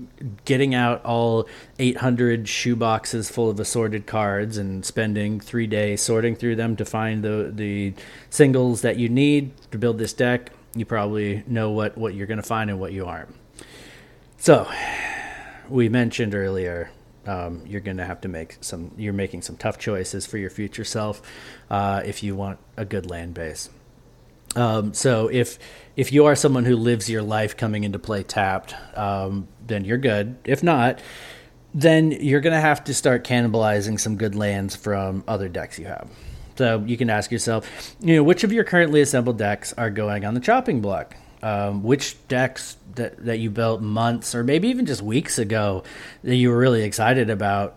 getting 0.44 0.74
out 0.74 1.04
all 1.04 1.46
800 1.78 2.48
shoe 2.48 2.74
boxes 2.74 3.28
full 3.28 3.50
of 3.50 3.60
assorted 3.60 4.06
cards, 4.06 4.56
and 4.56 4.84
spending 4.84 5.40
three 5.40 5.66
days 5.66 6.00
sorting 6.00 6.36
through 6.36 6.56
them 6.56 6.76
to 6.76 6.84
find 6.84 7.22
the 7.22 7.50
the 7.54 7.94
singles 8.30 8.82
that 8.82 8.96
you 8.96 9.08
need 9.08 9.52
to 9.70 9.78
build 9.78 9.98
this 9.98 10.12
deck. 10.12 10.52
You 10.74 10.84
probably 10.84 11.42
know 11.46 11.70
what 11.70 11.98
what 11.98 12.14
you're 12.14 12.26
going 12.26 12.38
to 12.38 12.46
find 12.46 12.70
and 12.70 12.80
what 12.80 12.92
you 12.92 13.06
aren't. 13.06 13.34
So, 14.38 14.70
we 15.68 15.88
mentioned 15.88 16.34
earlier 16.34 16.90
um, 17.26 17.62
you're 17.66 17.80
going 17.80 17.98
to 17.98 18.04
have 18.04 18.20
to 18.22 18.28
make 18.28 18.56
some 18.60 18.92
you're 18.96 19.12
making 19.12 19.42
some 19.42 19.56
tough 19.56 19.78
choices 19.78 20.26
for 20.26 20.38
your 20.38 20.50
future 20.50 20.84
self 20.84 21.22
uh, 21.70 22.02
if 22.04 22.22
you 22.22 22.34
want 22.34 22.58
a 22.76 22.84
good 22.84 23.08
land 23.08 23.34
base 23.34 23.70
um, 24.56 24.92
so 24.92 25.28
if 25.28 25.58
if 26.00 26.14
you 26.14 26.24
are 26.24 26.34
someone 26.34 26.64
who 26.64 26.76
lives 26.76 27.10
your 27.10 27.20
life 27.20 27.58
coming 27.58 27.84
into 27.84 27.98
play 27.98 28.22
tapped 28.22 28.74
um, 28.96 29.46
then 29.66 29.84
you're 29.84 29.98
good. 29.98 30.38
If 30.44 30.62
not 30.62 30.98
then 31.74 32.10
you're 32.10 32.40
going 32.40 32.54
to 32.54 32.60
have 32.60 32.82
to 32.84 32.94
start 32.94 33.22
cannibalizing 33.22 34.00
some 34.00 34.16
good 34.16 34.34
lands 34.34 34.74
from 34.74 35.22
other 35.28 35.48
decks 35.48 35.78
you 35.78 35.84
have. 35.84 36.10
So 36.56 36.82
you 36.84 36.96
can 36.96 37.10
ask 37.10 37.30
yourself 37.30 37.68
you 38.00 38.16
know 38.16 38.22
which 38.22 38.44
of 38.44 38.52
your 38.52 38.64
currently 38.64 39.02
assembled 39.02 39.36
decks 39.36 39.74
are 39.74 39.90
going 39.90 40.24
on 40.24 40.32
the 40.32 40.40
chopping 40.40 40.80
block? 40.80 41.16
Um, 41.42 41.82
which 41.82 42.16
decks 42.28 42.78
that, 42.94 43.22
that 43.26 43.38
you 43.38 43.50
built 43.50 43.82
months 43.82 44.34
or 44.34 44.42
maybe 44.42 44.68
even 44.68 44.86
just 44.86 45.02
weeks 45.02 45.38
ago 45.38 45.84
that 46.24 46.34
you 46.34 46.48
were 46.48 46.58
really 46.58 46.82
excited 46.82 47.28
about 47.28 47.76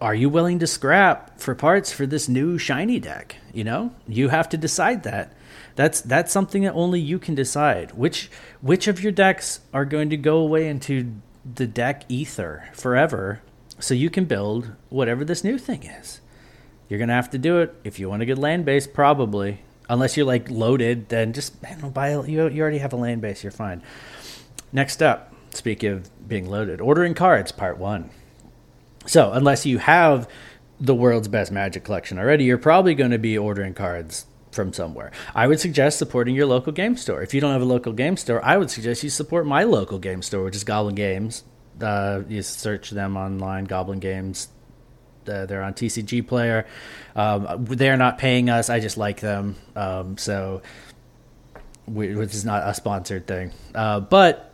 are 0.00 0.14
you 0.14 0.28
willing 0.28 0.58
to 0.60 0.66
scrap 0.66 1.40
for 1.40 1.54
parts 1.54 1.92
for 1.92 2.04
this 2.06 2.28
new 2.28 2.58
shiny 2.58 2.98
deck? 2.98 3.36
You 3.52 3.62
know 3.62 3.94
you 4.08 4.28
have 4.28 4.48
to 4.48 4.56
decide 4.56 5.04
that 5.04 5.34
that's 5.78 6.00
that's 6.00 6.32
something 6.32 6.62
that 6.64 6.74
only 6.74 6.98
you 6.98 7.18
can 7.18 7.34
decide 7.34 7.92
which 7.92 8.30
which 8.60 8.88
of 8.88 9.00
your 9.00 9.12
decks 9.12 9.60
are 9.72 9.84
going 9.84 10.10
to 10.10 10.16
go 10.16 10.38
away 10.38 10.66
into 10.66 11.14
the 11.54 11.66
deck 11.66 12.02
ether 12.08 12.68
forever 12.72 13.40
so 13.78 13.94
you 13.94 14.10
can 14.10 14.24
build 14.24 14.72
whatever 14.88 15.24
this 15.24 15.44
new 15.44 15.56
thing 15.56 15.84
is 15.84 16.20
you're 16.88 16.98
going 16.98 17.08
to 17.08 17.14
have 17.14 17.30
to 17.30 17.38
do 17.38 17.58
it 17.58 17.74
if 17.84 18.00
you 18.00 18.08
want 18.08 18.22
a 18.22 18.26
good 18.26 18.38
land 18.38 18.64
base 18.64 18.86
probably 18.86 19.60
unless 19.88 20.16
you're 20.16 20.26
like 20.26 20.50
loaded, 20.50 21.08
then 21.08 21.32
just 21.32 21.60
man, 21.62 21.90
buy 21.90 22.12
you. 22.12 22.48
You 22.48 22.60
already 22.62 22.78
have 22.78 22.92
a 22.92 22.96
land 22.96 23.20
base. 23.20 23.42
You're 23.42 23.52
fine. 23.52 23.82
Next 24.72 25.02
up, 25.02 25.34
speaking 25.50 25.90
of 25.90 26.28
being 26.28 26.48
loaded, 26.48 26.80
ordering 26.80 27.14
cards, 27.14 27.52
part 27.52 27.78
one. 27.78 28.10
So 29.06 29.32
unless 29.32 29.64
you 29.64 29.78
have 29.78 30.28
the 30.78 30.94
world's 30.94 31.28
best 31.28 31.50
Magic 31.50 31.84
collection 31.84 32.18
already, 32.18 32.44
you're 32.44 32.58
probably 32.58 32.94
going 32.94 33.10
to 33.10 33.18
be 33.18 33.38
ordering 33.38 33.74
cards 33.74 34.26
from 34.52 34.72
somewhere. 34.72 35.12
I 35.34 35.46
would 35.46 35.60
suggest 35.60 35.98
supporting 35.98 36.34
your 36.34 36.46
local 36.46 36.72
game 36.72 36.96
store. 36.96 37.22
If 37.22 37.34
you 37.34 37.40
don't 37.40 37.52
have 37.52 37.62
a 37.62 37.66
local 37.66 37.92
game 37.92 38.16
store, 38.16 38.44
I 38.44 38.56
would 38.56 38.70
suggest 38.70 39.02
you 39.02 39.10
support 39.10 39.46
my 39.46 39.64
local 39.64 39.98
game 39.98 40.22
store, 40.22 40.44
which 40.44 40.56
is 40.56 40.64
Goblin 40.64 40.94
Games. 40.94 41.44
Uh, 41.80 42.22
you 42.28 42.42
search 42.42 42.90
them 42.90 43.16
online, 43.16 43.64
Goblin 43.64 44.00
Games 44.00 44.48
uh, 45.28 45.46
they're 45.46 45.62
on 45.62 45.74
TCG 45.74 46.26
Player. 46.26 46.66
Um, 47.14 47.64
they're 47.66 47.96
not 47.96 48.18
paying 48.18 48.50
us. 48.50 48.70
I 48.70 48.80
just 48.80 48.96
like 48.96 49.20
them. 49.20 49.56
Um, 49.76 50.16
so, 50.16 50.62
which 51.86 52.34
is 52.34 52.44
not 52.44 52.66
a 52.66 52.74
sponsored 52.74 53.26
thing. 53.26 53.52
Uh, 53.74 54.00
but 54.00 54.52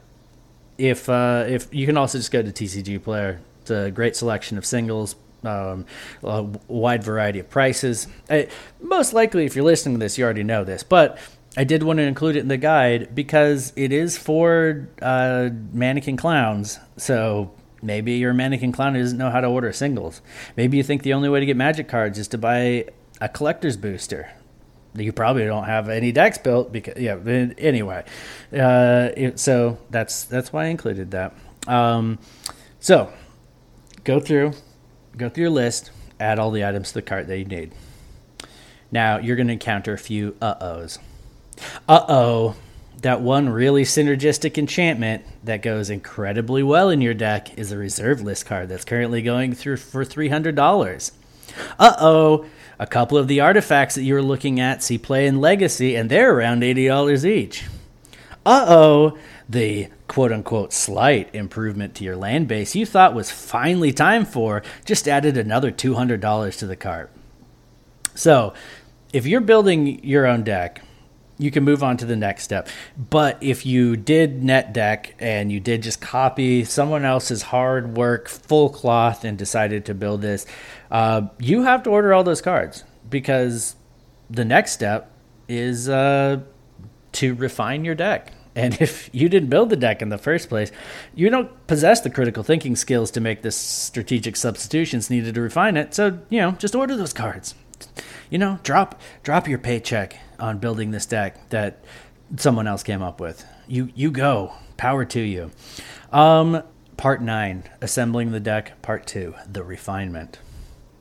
if 0.79 1.09
uh, 1.09 1.45
if 1.47 1.73
you 1.73 1.87
can 1.87 1.97
also 1.97 2.19
just 2.19 2.31
go 2.31 2.43
to 2.43 2.51
TCG 2.51 3.03
Player, 3.03 3.41
it's 3.61 3.71
a 3.71 3.91
great 3.91 4.17
selection 4.17 4.59
of 4.59 4.67
singles. 4.67 5.17
Um, 5.47 5.87
a 6.23 6.43
wide 6.69 7.05
variety 7.05 7.39
of 7.39 7.51
prices. 7.51 8.07
I, 8.31 8.49
most 8.81 9.13
likely, 9.13 9.45
if 9.45 9.55
you're 9.55 9.65
listening 9.65 9.97
to 9.97 10.05
this, 10.05 10.19
you 10.19 10.25
already 10.25 10.45
know 10.45 10.65
this, 10.65 10.83
but 10.83 11.19
I 11.57 11.65
did 11.65 11.83
want 11.83 11.99
to 11.99 12.03
include 12.03 12.37
it 12.37 12.41
in 12.41 12.49
the 12.49 12.57
guide 12.57 13.15
because 13.15 13.73
it 13.77 13.93
is 13.93 14.17
for 14.19 14.89
uh, 15.03 15.51
mannequin 15.73 16.17
clowns. 16.17 16.79
So 16.97 17.53
Maybe 17.85 18.13
your 18.13 18.33
mannequin 18.33 18.73
clown 18.73 18.95
doesn't 18.95 19.19
know 19.19 19.31
how 19.31 19.43
to 19.43 19.47
order 19.47 19.71
singles. 19.71 20.23
Maybe 20.57 20.79
you 20.79 20.83
think 20.83 21.03
the 21.03 21.13
only 21.13 21.29
way 21.29 21.41
to 21.41 21.47
get 21.47 21.57
magic 21.57 21.87
cards 21.87 22.19
is 22.19 22.27
to 22.29 22.39
buy 22.39 22.87
a 23.21 23.29
collector's 23.29 23.77
booster. 23.77 24.31
You 24.95 25.13
probably 25.13 25.45
don't 25.45 25.65
have 25.65 25.91
any 25.91 26.11
decks 26.11 26.39
built 26.39 26.73
because 26.73 26.97
yeah. 26.97 27.19
Anyway, 27.59 28.05
uh, 28.57 29.11
it, 29.17 29.39
so 29.39 29.79
that's 29.91 30.25
that's 30.25 30.51
why 30.53 30.65
I 30.65 30.67
included 30.69 31.11
that. 31.11 31.35
Um, 31.67 32.19
so 32.81 33.13
go 34.03 34.19
through, 34.19 34.53
go 35.17 35.29
through 35.29 35.43
your 35.43 35.51
list, 35.51 35.91
add 36.21 36.39
all 36.39 36.51
the 36.51 36.65
items 36.65 36.89
to 36.89 36.95
the 36.95 37.03
cart 37.03 37.27
that 37.27 37.39
you 37.39 37.45
need. 37.45 37.73
Now 38.91 39.19
you're 39.19 39.37
going 39.37 39.49
to 39.49 39.53
encounter 39.55 39.93
a 39.93 39.99
few 39.99 40.37
uh 40.41 40.55
ohs. 40.61 40.99
Uh 41.89 42.05
oh, 42.09 42.57
that 43.03 43.21
one 43.21 43.49
really 43.49 43.83
synergistic 43.83 44.57
enchantment 44.57 45.25
that 45.43 45.63
goes 45.63 45.91
incredibly 45.91 46.63
well 46.63 46.91
in 46.91 47.01
your 47.01 47.15
deck 47.15 47.59
is 47.59 47.71
a 47.71 47.79
reserve 47.79 48.21
list 48.23 48.47
card 48.47 48.69
that's 48.69 48.85
currently 48.85 49.21
going 49.21 49.53
through 49.53 49.77
for 49.77 50.05
$300. 50.05 51.13
Uh 51.79 51.97
oh, 52.01 52.47
a 52.79 52.87
couple 52.87 53.19
of 53.19 53.29
the 53.29 53.41
artifacts 53.41 53.95
that 53.95 54.03
you 54.03 54.15
were 54.15 54.23
looking 54.23 54.59
at 54.59 54.83
see 54.83 54.99
play 54.99 55.27
in 55.27 55.41
Legacy, 55.41 55.95
and 55.95 56.11
they're 56.11 56.35
around 56.35 56.63
$80 56.63 57.25
each. 57.25 57.65
Uh 58.47 58.65
oh, 58.69 59.19
the 59.49 59.89
quote 60.09 60.33
unquote 60.33 60.73
slight 60.73 61.35
improvement 61.35 61.95
to 61.95 62.05
your 62.05 62.17
land 62.17 62.49
base 62.49 62.75
you 62.75 62.87
thought 62.87 63.15
was 63.15 63.31
finally 63.31 63.93
time 63.93 64.25
for 64.25 64.63
just 64.85 65.07
added 65.07 65.37
another 65.37 65.71
$200 65.71 66.59
to 66.59 66.67
the 66.67 66.77
cart. 66.77 67.11
So, 68.15 68.55
if 69.13 69.27
you're 69.27 69.41
building 69.41 70.05
your 70.05 70.27
own 70.27 70.43
deck, 70.43 70.83
you 71.39 71.51
can 71.51 71.65
move 71.65 71.83
on 71.83 71.97
to 71.97 72.05
the 72.05 72.17
next 72.17 72.45
step. 72.45 72.69
But 72.97 73.43
if 73.43 73.67
you 73.67 73.97
did 73.97 74.43
net 74.43 74.73
deck 74.73 75.15
and 75.19 75.51
you 75.51 75.61
did 75.61 75.83
just 75.83 76.01
copy 76.01 76.65
someone 76.65 77.05
else's 77.05 77.43
hard 77.43 77.97
work, 77.97 78.29
full 78.29 78.71
cloth, 78.71 79.25
and 79.25 79.37
decided 79.37 79.85
to 79.87 79.95
build 79.95 80.23
this, 80.23 80.47
uh, 80.91 81.23
you 81.39 81.63
have 81.63 81.83
to 81.85 81.91
order 81.91 82.15
all 82.15 82.25
those 82.25 82.41
cards 82.41 82.85
because 83.11 83.77
the 84.31 84.45
next 84.45 84.73
step 84.73 85.11
is 85.49 85.89
uh, 85.89 86.41
to 87.13 87.35
refine 87.35 87.85
your 87.85 87.95
deck. 87.95 88.33
And 88.57 88.75
if 88.81 89.11
you 89.13 89.29
didn't 89.29 89.51
build 89.51 89.71
the 89.71 89.77
deck 89.77 90.03
in 90.03 90.09
the 90.09 90.19
first 90.19 90.49
place, 90.49 90.71
you 91.15 91.31
don't 91.31 91.67
possess 91.67 92.01
the 92.01 92.11
critical 92.11 92.43
thinking 92.43 92.77
skills 92.77 93.11
to 93.13 93.21
make 93.21 93.43
the 93.43 93.51
strategic 93.51 94.37
substitutions 94.37 95.11
needed 95.11 95.35
to 95.35 95.41
refine 95.41 95.77
it. 95.77 95.95
So, 95.95 96.21
you 96.29 96.41
know, 96.41 96.53
just 96.53 96.75
order 96.75 96.97
those 96.97 97.13
cards. 97.13 97.55
You 98.31 98.39
know, 98.39 98.59
drop 98.63 99.01
drop 99.23 99.47
your 99.49 99.59
paycheck 99.59 100.17
on 100.39 100.59
building 100.59 100.91
this 100.91 101.07
deck 101.07 101.51
that 101.51 101.85
someone 102.37 102.67
else 102.67 102.83
came 102.83 103.03
up 103.03 103.21
with. 103.21 103.45
You 103.67 103.91
you 103.95 104.11
go. 104.11 104.55
Power 104.77 105.05
to 105.05 105.21
you. 105.21 105.53
Um, 106.13 106.63
part 106.97 107.23
nine, 107.23 107.65
assembling 107.81 108.33
the 108.33 108.41
deck. 108.41 108.81
Part 108.83 109.07
two, 109.07 109.35
the 109.51 109.63
refinement. 109.63 110.39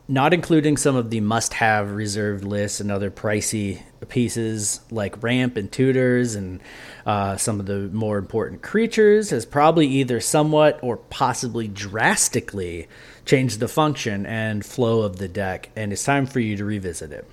Not 0.06 0.34
including 0.34 0.76
some 0.76 0.96
of 0.96 1.08
the 1.08 1.20
must-have 1.20 1.92
reserved 1.92 2.44
lists 2.44 2.80
and 2.80 2.90
other 2.90 3.10
pricey 3.10 3.82
pieces 4.08 4.80
like 4.90 5.22
ramp 5.22 5.56
and 5.56 5.72
tutors 5.72 6.34
and 6.34 6.60
uh, 7.06 7.38
some 7.38 7.58
of 7.58 7.64
the 7.64 7.88
more 7.88 8.18
important 8.18 8.60
creatures 8.60 9.30
has 9.30 9.46
probably 9.46 9.86
either 9.86 10.20
somewhat 10.20 10.78
or 10.82 10.98
possibly 10.98 11.68
drastically 11.68 12.86
changed 13.24 13.60
the 13.60 13.68
function 13.68 14.26
and 14.26 14.66
flow 14.66 15.02
of 15.02 15.16
the 15.16 15.28
deck, 15.28 15.70
and 15.74 15.90
it's 15.90 16.04
time 16.04 16.26
for 16.26 16.40
you 16.40 16.56
to 16.56 16.64
revisit 16.64 17.10
it. 17.10 17.26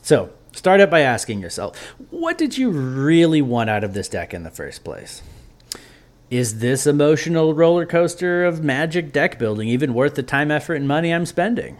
So, 0.00 0.30
Start 0.52 0.80
out 0.80 0.90
by 0.90 1.00
asking 1.00 1.40
yourself, 1.40 1.78
what 2.10 2.36
did 2.36 2.58
you 2.58 2.70
really 2.70 3.40
want 3.40 3.70
out 3.70 3.84
of 3.84 3.94
this 3.94 4.08
deck 4.08 4.34
in 4.34 4.42
the 4.42 4.50
first 4.50 4.82
place? 4.82 5.22
Is 6.30 6.60
this 6.60 6.86
emotional 6.86 7.54
roller 7.54 7.84
coaster 7.84 8.44
of 8.44 8.62
magic 8.62 9.12
deck 9.12 9.36
building 9.36 9.68
even 9.68 9.94
worth 9.94 10.14
the 10.14 10.22
time, 10.22 10.52
effort, 10.52 10.76
and 10.76 10.86
money 10.86 11.12
I'm 11.12 11.26
spending? 11.26 11.76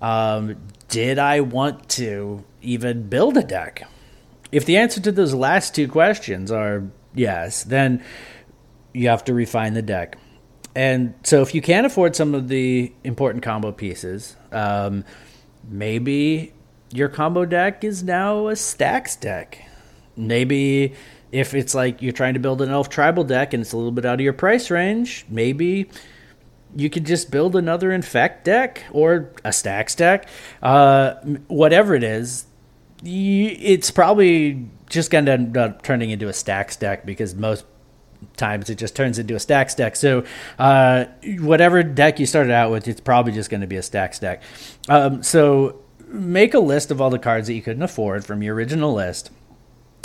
Um, 0.00 0.56
did 0.88 1.18
I 1.18 1.40
want 1.40 1.88
to 1.90 2.44
even 2.62 3.08
build 3.08 3.36
a 3.36 3.42
deck? 3.42 3.86
If 4.50 4.64
the 4.64 4.78
answer 4.78 5.02
to 5.02 5.12
those 5.12 5.34
last 5.34 5.74
two 5.74 5.86
questions 5.86 6.50
are 6.50 6.84
yes, 7.14 7.62
then 7.64 8.02
you 8.94 9.08
have 9.08 9.24
to 9.24 9.34
refine 9.34 9.74
the 9.74 9.82
deck. 9.82 10.16
And 10.74 11.14
so, 11.22 11.42
if 11.42 11.54
you 11.54 11.60
can't 11.60 11.84
afford 11.86 12.16
some 12.16 12.34
of 12.34 12.48
the 12.48 12.92
important 13.04 13.44
combo 13.44 13.70
pieces, 13.72 14.36
um, 14.50 15.04
maybe 15.68 16.54
your 16.90 17.10
combo 17.10 17.44
deck 17.44 17.84
is 17.84 18.02
now 18.02 18.48
a 18.48 18.52
stax 18.52 19.20
deck. 19.20 19.62
Maybe 20.16 20.94
if 21.32 21.54
it's 21.54 21.74
like 21.74 22.02
you're 22.02 22.12
trying 22.12 22.34
to 22.34 22.40
build 22.40 22.62
an 22.62 22.70
elf 22.70 22.88
tribal 22.88 23.24
deck 23.24 23.54
and 23.54 23.62
it's 23.62 23.72
a 23.72 23.76
little 23.76 23.90
bit 23.90 24.04
out 24.04 24.14
of 24.14 24.20
your 24.20 24.34
price 24.34 24.70
range, 24.70 25.24
maybe 25.28 25.88
you 26.76 26.88
could 26.88 27.04
just 27.04 27.30
build 27.30 27.56
another 27.56 27.90
infect 27.90 28.44
deck 28.44 28.84
or 28.92 29.32
a 29.44 29.48
stax 29.48 29.96
deck. 29.96 30.28
Uh, 30.62 31.14
whatever 31.48 31.94
it 31.94 32.04
is, 32.04 32.46
it's 33.04 33.90
probably 33.90 34.68
just 34.88 35.10
going 35.10 35.24
to 35.24 35.32
end 35.32 35.56
up 35.56 35.82
turning 35.82 36.10
into 36.10 36.28
a 36.28 36.32
stax 36.32 36.78
deck 36.78 37.04
because 37.04 37.34
most 37.34 37.64
times 38.36 38.70
it 38.70 38.76
just 38.76 38.94
turns 38.94 39.18
into 39.18 39.34
a 39.34 39.38
stax 39.38 39.74
deck. 39.74 39.96
So 39.96 40.24
uh, 40.58 41.06
whatever 41.40 41.82
deck 41.82 42.20
you 42.20 42.26
started 42.26 42.52
out 42.52 42.70
with, 42.70 42.86
it's 42.86 43.00
probably 43.00 43.32
just 43.32 43.50
going 43.50 43.62
to 43.62 43.66
be 43.66 43.76
a 43.76 43.82
stax 43.82 44.20
deck. 44.20 44.42
Um, 44.88 45.22
so 45.22 45.82
make 46.08 46.54
a 46.54 46.60
list 46.60 46.90
of 46.90 47.00
all 47.00 47.10
the 47.10 47.18
cards 47.18 47.46
that 47.48 47.54
you 47.54 47.62
couldn't 47.62 47.82
afford 47.82 48.24
from 48.24 48.42
your 48.42 48.54
original 48.54 48.92
list, 48.92 49.30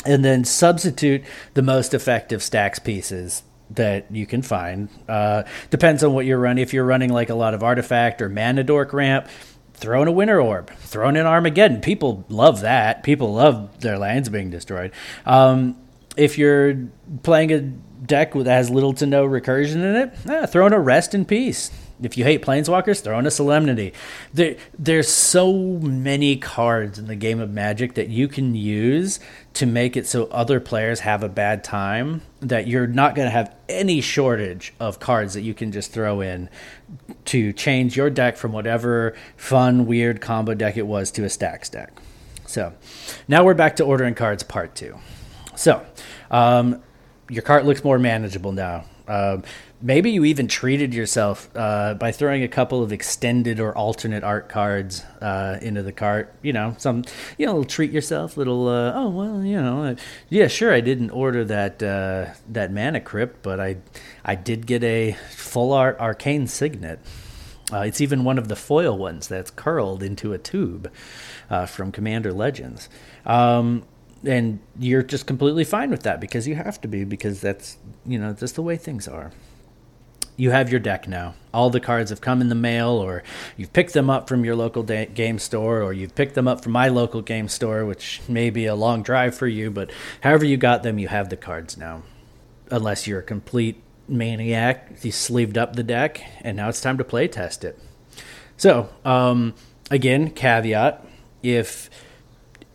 and 0.05 0.23
then 0.23 0.43
substitute 0.43 1.23
the 1.53 1.61
most 1.61 1.93
effective 1.93 2.41
stax 2.41 2.83
pieces 2.83 3.43
that 3.69 4.05
you 4.11 4.25
can 4.25 4.41
find. 4.41 4.89
Uh, 5.07 5.43
depends 5.69 6.03
on 6.03 6.13
what 6.13 6.25
you're 6.25 6.39
running. 6.39 6.61
If 6.61 6.73
you're 6.73 6.85
running 6.85 7.11
like 7.11 7.29
a 7.29 7.35
lot 7.35 7.53
of 7.53 7.63
artifact 7.63 8.21
or 8.21 8.29
mana 8.29 8.63
dork 8.63 8.93
ramp, 8.93 9.27
throw 9.73 10.01
in 10.01 10.07
a 10.07 10.11
winter 10.11 10.41
orb, 10.41 10.71
throw 10.77 11.09
in 11.09 11.17
Armageddon. 11.17 11.81
People 11.81 12.25
love 12.29 12.61
that. 12.61 13.03
People 13.03 13.33
love 13.33 13.81
their 13.81 13.97
lands 13.97 14.29
being 14.29 14.49
destroyed. 14.49 14.91
Um, 15.25 15.77
if 16.15 16.37
you're 16.37 16.87
playing 17.23 17.51
a 17.51 17.61
deck 17.61 18.33
that 18.33 18.45
has 18.45 18.69
little 18.69 18.93
to 18.93 19.05
no 19.05 19.25
recursion 19.27 19.75
in 19.75 19.95
it, 19.95 20.13
eh, 20.27 20.45
throw 20.47 20.65
in 20.65 20.73
a 20.73 20.79
rest 20.79 21.13
in 21.13 21.25
peace. 21.25 21.71
If 22.01 22.17
you 22.17 22.23
hate 22.23 22.43
planeswalkers, 22.43 23.01
throw 23.01 23.17
in 23.17 23.25
a 23.25 23.31
solemnity. 23.31 23.93
There, 24.33 24.55
there's 24.77 25.09
so 25.09 25.53
many 25.53 26.35
cards 26.37 26.99
in 26.99 27.07
the 27.07 27.15
game 27.15 27.39
of 27.39 27.49
Magic 27.49 27.95
that 27.95 28.09
you 28.09 28.27
can 28.27 28.53
use 28.53 29.19
to 29.53 29.65
make 29.65 29.97
it 29.97 30.05
so 30.05 30.25
other 30.25 30.59
players 30.59 30.99
have 30.99 31.23
a 31.23 31.29
bad 31.29 31.63
time 31.63 32.21
that 32.39 32.67
you're 32.67 32.87
not 32.87 33.15
going 33.15 33.25
to 33.25 33.31
have 33.31 33.55
any 33.67 34.01
shortage 34.01 34.73
of 34.79 34.99
cards 34.99 35.33
that 35.33 35.41
you 35.41 35.53
can 35.53 35.71
just 35.71 35.91
throw 35.91 36.21
in 36.21 36.49
to 37.25 37.51
change 37.53 37.97
your 37.97 38.09
deck 38.09 38.37
from 38.37 38.51
whatever 38.51 39.15
fun, 39.35 39.87
weird 39.87 40.21
combo 40.21 40.53
deck 40.53 40.77
it 40.77 40.85
was 40.85 41.09
to 41.11 41.23
a 41.23 41.27
stax 41.27 41.71
deck. 41.71 41.91
So 42.45 42.73
now 43.27 43.43
we're 43.43 43.55
back 43.55 43.75
to 43.77 43.83
ordering 43.83 44.13
cards 44.13 44.43
part 44.43 44.75
two. 44.75 44.97
So 45.55 45.85
um, 46.31 46.81
your 47.29 47.41
cart 47.41 47.65
looks 47.65 47.83
more 47.83 47.99
manageable 47.99 48.51
now. 48.51 48.85
Um, 49.07 49.43
maybe 49.81 50.11
you 50.11 50.25
even 50.25 50.47
treated 50.47 50.93
yourself 50.93 51.49
uh, 51.55 51.93
by 51.93 52.11
throwing 52.11 52.43
a 52.43 52.47
couple 52.47 52.81
of 52.81 52.91
extended 52.91 53.59
or 53.59 53.77
alternate 53.77 54.23
art 54.23 54.49
cards 54.49 55.03
uh, 55.21 55.57
into 55.61 55.83
the 55.83 55.91
cart. 55.91 56.33
You 56.41 56.53
know, 56.53 56.75
some 56.77 57.03
you 57.37 57.45
know, 57.45 57.63
treat 57.63 57.91
yourself, 57.91 58.37
little. 58.37 58.67
Uh, 58.67 58.93
oh 58.93 59.09
well, 59.09 59.43
you 59.43 59.61
know, 59.61 59.83
uh, 59.83 59.95
yeah, 60.29 60.47
sure. 60.47 60.73
I 60.73 60.81
didn't 60.81 61.11
order 61.11 61.45
that 61.45 61.81
uh, 61.83 62.33
that 62.49 62.71
mana 62.71 63.01
crypt, 63.01 63.43
but 63.43 63.59
I 63.59 63.77
I 64.25 64.35
did 64.35 64.65
get 64.65 64.83
a 64.83 65.13
full 65.31 65.73
art 65.73 65.99
arcane 65.99 66.47
signet. 66.47 66.99
Uh, 67.71 67.79
it's 67.79 67.99
even 67.99 68.23
one 68.23 68.37
of 68.37 68.47
the 68.47 68.55
foil 68.55 68.97
ones 68.97 69.27
that's 69.27 69.51
curled 69.51 70.01
into 70.01 70.31
a 70.31 70.37
tube 70.37 70.89
from 71.67 71.91
Commander 71.91 72.31
Legends. 72.31 72.87
Um, 73.25 73.83
and 74.23 74.59
you're 74.79 75.03
just 75.03 75.27
completely 75.27 75.65
fine 75.65 75.91
with 75.91 76.03
that 76.03 76.21
because 76.21 76.47
you 76.47 76.55
have 76.55 76.79
to 76.79 76.87
be 76.87 77.03
because 77.03 77.41
that's 77.41 77.77
you 78.05 78.17
know 78.17 78.33
just 78.33 78.55
the 78.55 78.61
way 78.61 78.77
things 78.77 79.07
are 79.07 79.31
you 80.37 80.51
have 80.51 80.69
your 80.69 80.79
deck 80.79 81.07
now. 81.07 81.33
All 81.53 81.71
the 81.71 81.79
cards 81.79 82.11
have 82.11 82.21
come 82.21 82.41
in 82.41 82.49
the 82.49 82.55
mail, 82.55 82.89
or 82.89 83.23
you've 83.57 83.73
picked 83.73 83.93
them 83.93 84.09
up 84.09 84.29
from 84.29 84.45
your 84.45 84.55
local 84.55 84.83
da- 84.83 85.07
game 85.07 85.39
store, 85.39 85.81
or 85.81 85.91
you've 85.91 86.15
picked 86.15 86.35
them 86.35 86.47
up 86.47 86.63
from 86.63 86.71
my 86.71 86.87
local 86.87 87.21
game 87.21 87.49
store, 87.49 87.85
which 87.85 88.21
may 88.29 88.51
be 88.51 88.67
a 88.67 88.75
long 88.75 89.01
drive 89.01 89.35
for 89.35 89.47
you, 89.47 89.71
but 89.71 89.91
however 90.21 90.45
you 90.45 90.55
got 90.55 90.83
them, 90.83 90.99
you 90.99 91.07
have 91.07 91.29
the 91.29 91.35
cards 91.35 91.75
now. 91.75 92.03
Unless 92.69 93.07
you're 93.07 93.19
a 93.19 93.23
complete 93.23 93.81
maniac, 94.07 94.91
you 95.01 95.11
sleeved 95.11 95.57
up 95.57 95.75
the 95.75 95.83
deck, 95.83 96.21
and 96.41 96.55
now 96.55 96.69
it's 96.69 96.81
time 96.81 96.99
to 96.99 97.03
play 97.03 97.27
test 97.27 97.63
it. 97.63 97.79
So, 98.55 98.89
um, 99.03 99.55
again, 99.89 100.29
caveat: 100.29 101.03
if 101.41 101.89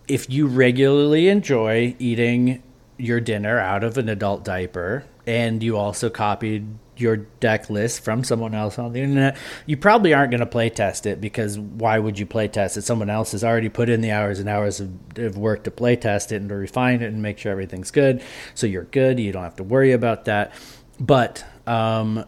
if 0.08 0.28
you 0.28 0.46
regularly 0.48 1.28
enjoy 1.28 1.94
eating 1.98 2.62
your 2.96 3.20
dinner 3.20 3.58
out 3.58 3.84
of 3.84 3.98
an 3.98 4.08
adult 4.08 4.44
diaper, 4.44 5.04
and 5.26 5.62
you 5.62 5.76
also 5.76 6.10
copied 6.10 6.66
your 6.96 7.16
deck 7.16 7.70
list 7.70 8.04
from 8.04 8.22
someone 8.24 8.54
else 8.54 8.78
on 8.78 8.92
the 8.92 9.00
internet, 9.00 9.36
you 9.66 9.76
probably 9.76 10.12
aren't 10.12 10.30
going 10.30 10.40
to 10.40 10.46
play 10.46 10.68
test 10.68 11.06
it 11.06 11.20
because 11.20 11.58
why 11.58 11.98
would 11.98 12.18
you 12.18 12.26
play 12.26 12.48
test 12.48 12.76
it? 12.76 12.82
Someone 12.82 13.10
else 13.10 13.32
has 13.32 13.42
already 13.42 13.68
put 13.68 13.88
in 13.88 14.00
the 14.00 14.10
hours 14.10 14.38
and 14.38 14.48
hours 14.48 14.80
of, 14.80 14.90
of 15.16 15.36
work 15.36 15.64
to 15.64 15.70
play 15.70 15.96
test 15.96 16.32
it 16.32 16.36
and 16.36 16.48
to 16.48 16.54
refine 16.54 17.02
it 17.02 17.06
and 17.06 17.22
make 17.22 17.38
sure 17.38 17.52
everything's 17.52 17.90
good. 17.90 18.22
So 18.54 18.66
you're 18.66 18.84
good. 18.84 19.18
You 19.18 19.32
don't 19.32 19.44
have 19.44 19.56
to 19.56 19.64
worry 19.64 19.92
about 19.92 20.26
that. 20.26 20.52
But 21.00 21.44
um, 21.66 22.24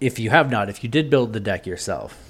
if 0.00 0.18
you 0.18 0.30
have 0.30 0.50
not, 0.50 0.68
if 0.68 0.82
you 0.82 0.90
did 0.90 1.10
build 1.10 1.32
the 1.32 1.40
deck 1.40 1.66
yourself, 1.66 2.22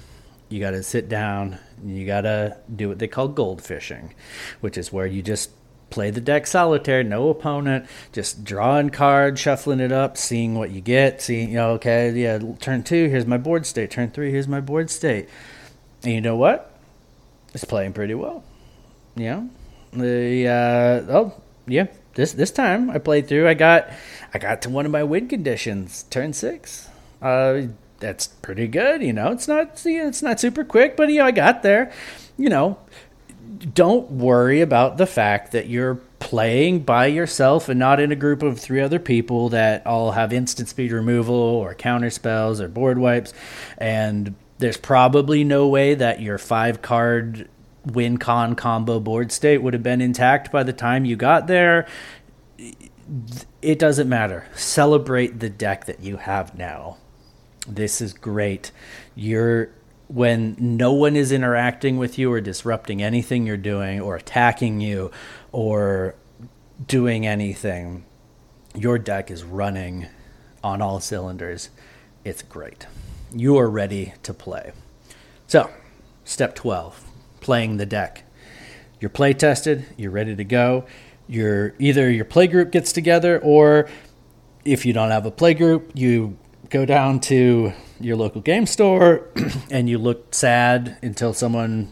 you 0.49 0.59
got 0.59 0.71
to 0.71 0.83
sit 0.83 1.09
down. 1.09 1.59
You 1.83 2.05
got 2.05 2.21
to 2.21 2.57
do 2.73 2.89
what 2.89 2.99
they 2.99 3.07
call 3.07 3.27
gold 3.27 3.61
fishing, 3.61 4.13
which 4.61 4.77
is 4.77 4.91
where 4.91 5.05
you 5.05 5.21
just 5.21 5.51
play 5.89 6.11
the 6.11 6.21
deck 6.21 6.47
solitaire, 6.47 7.03
no 7.03 7.29
opponent, 7.29 7.87
just 8.11 8.43
drawing 8.43 8.89
cards, 8.89 9.39
shuffling 9.39 9.79
it 9.79 9.91
up, 9.91 10.17
seeing 10.17 10.55
what 10.55 10.71
you 10.71 10.81
get, 10.81 11.21
seeing, 11.21 11.49
you 11.49 11.55
know, 11.55 11.71
okay, 11.71 12.11
yeah, 12.11 12.39
turn 12.59 12.83
two, 12.83 13.09
here's 13.09 13.25
my 13.25 13.37
board 13.37 13.65
state, 13.65 13.91
turn 13.91 14.11
three, 14.11 14.31
here's 14.31 14.47
my 14.47 14.59
board 14.59 14.89
state. 14.89 15.29
And 16.03 16.13
you 16.13 16.21
know 16.21 16.35
what? 16.35 16.77
It's 17.53 17.63
playing 17.63 17.93
pretty 17.93 18.13
well. 18.13 18.43
Yeah. 19.15 19.45
The 19.93 20.47
uh 20.47 21.11
oh, 21.11 21.41
yeah, 21.65 21.87
this 22.13 22.33
this 22.33 22.51
time 22.51 22.89
I 22.89 22.97
played 22.97 23.27
through, 23.27 23.47
I 23.47 23.53
got 23.53 23.89
I 24.33 24.37
got 24.37 24.61
to 24.63 24.69
one 24.69 24.85
of 24.85 24.91
my 24.91 25.03
win 25.03 25.27
conditions, 25.27 26.03
turn 26.09 26.33
6. 26.33 26.89
Uh 27.21 27.61
that's 27.99 28.27
pretty 28.27 28.67
good, 28.67 29.01
you 29.01 29.13
know. 29.13 29.31
It's 29.31 29.47
not 29.47 29.81
it's 29.85 30.21
not 30.21 30.39
super 30.39 30.63
quick, 30.63 30.95
but 30.95 31.09
you 31.09 31.19
know, 31.19 31.25
I 31.25 31.31
got 31.31 31.63
there. 31.63 31.91
You 32.37 32.49
know, 32.49 32.77
don't 33.57 34.11
worry 34.11 34.61
about 34.61 34.97
the 34.97 35.05
fact 35.05 35.51
that 35.51 35.67
you're 35.67 35.95
playing 36.19 36.79
by 36.79 37.05
yourself 37.07 37.69
and 37.69 37.79
not 37.79 37.99
in 37.99 38.11
a 38.11 38.15
group 38.15 38.41
of 38.43 38.59
three 38.59 38.81
other 38.81 38.99
people 38.99 39.49
that 39.49 39.85
all 39.85 40.11
have 40.11 40.33
instant 40.33 40.67
speed 40.67 40.91
removal 40.91 41.35
or 41.35 41.73
counter 41.73 42.09
spells 42.09 42.59
or 42.59 42.67
board 42.67 42.97
wipes. 42.97 43.33
And 43.77 44.35
there's 44.57 44.77
probably 44.77 45.43
no 45.43 45.67
way 45.67 45.95
that 45.95 46.21
your 46.21 46.37
five 46.37 46.81
card 46.81 47.47
win 47.85 48.17
con 48.17 48.55
combo 48.55 48.99
board 48.99 49.31
state 49.31 49.59
would 49.59 49.73
have 49.73 49.83
been 49.83 50.01
intact 50.01 50.51
by 50.51 50.63
the 50.63 50.73
time 50.73 51.05
you 51.05 51.15
got 51.15 51.47
there. 51.47 51.87
It 53.61 53.79
doesn't 53.79 54.09
matter. 54.09 54.45
Celebrate 54.55 55.39
the 55.39 55.49
deck 55.49 55.85
that 55.85 56.01
you 56.01 56.17
have 56.17 56.57
now. 56.57 56.97
This 57.67 58.01
is 58.01 58.13
great. 58.13 58.71
You're 59.15 59.69
when 60.07 60.55
no 60.59 60.93
one 60.93 61.15
is 61.15 61.31
interacting 61.31 61.97
with 61.97 62.17
you 62.17 62.31
or 62.31 62.39
disrupting 62.39 63.01
anything 63.01 63.45
you're 63.45 63.57
doing 63.57 63.99
or 63.99 64.15
attacking 64.15 64.79
you 64.79 65.11
or 65.51 66.15
doing 66.85 67.25
anything, 67.25 68.05
your 68.75 68.97
deck 68.97 69.29
is 69.29 69.43
running 69.43 70.07
on 70.63 70.81
all 70.81 70.99
cylinders. 70.99 71.69
It's 72.23 72.41
great. 72.41 72.87
You 73.33 73.57
are 73.57 73.69
ready 73.69 74.13
to 74.23 74.33
play. 74.33 74.71
So, 75.47 75.69
step 76.23 76.55
12 76.55 77.03
playing 77.39 77.77
the 77.77 77.85
deck. 77.85 78.23
You're 78.99 79.09
play 79.09 79.33
tested, 79.33 79.85
you're 79.95 80.11
ready 80.11 80.35
to 80.35 80.43
go. 80.43 80.85
You're 81.27 81.73
either 81.79 82.09
your 82.09 82.25
play 82.25 82.47
group 82.47 82.71
gets 82.71 82.91
together 82.91 83.39
or 83.39 83.89
if 84.65 84.85
you 84.85 84.93
don't 84.93 85.11
have 85.11 85.25
a 85.25 85.31
play 85.31 85.53
group, 85.53 85.91
you 85.93 86.37
go 86.69 86.85
down 86.85 87.19
to 87.21 87.73
your 87.99 88.15
local 88.15 88.41
game 88.41 88.65
store 88.65 89.27
and 89.71 89.89
you 89.89 89.97
look 89.97 90.33
sad 90.33 90.97
until 91.01 91.33
someone 91.33 91.91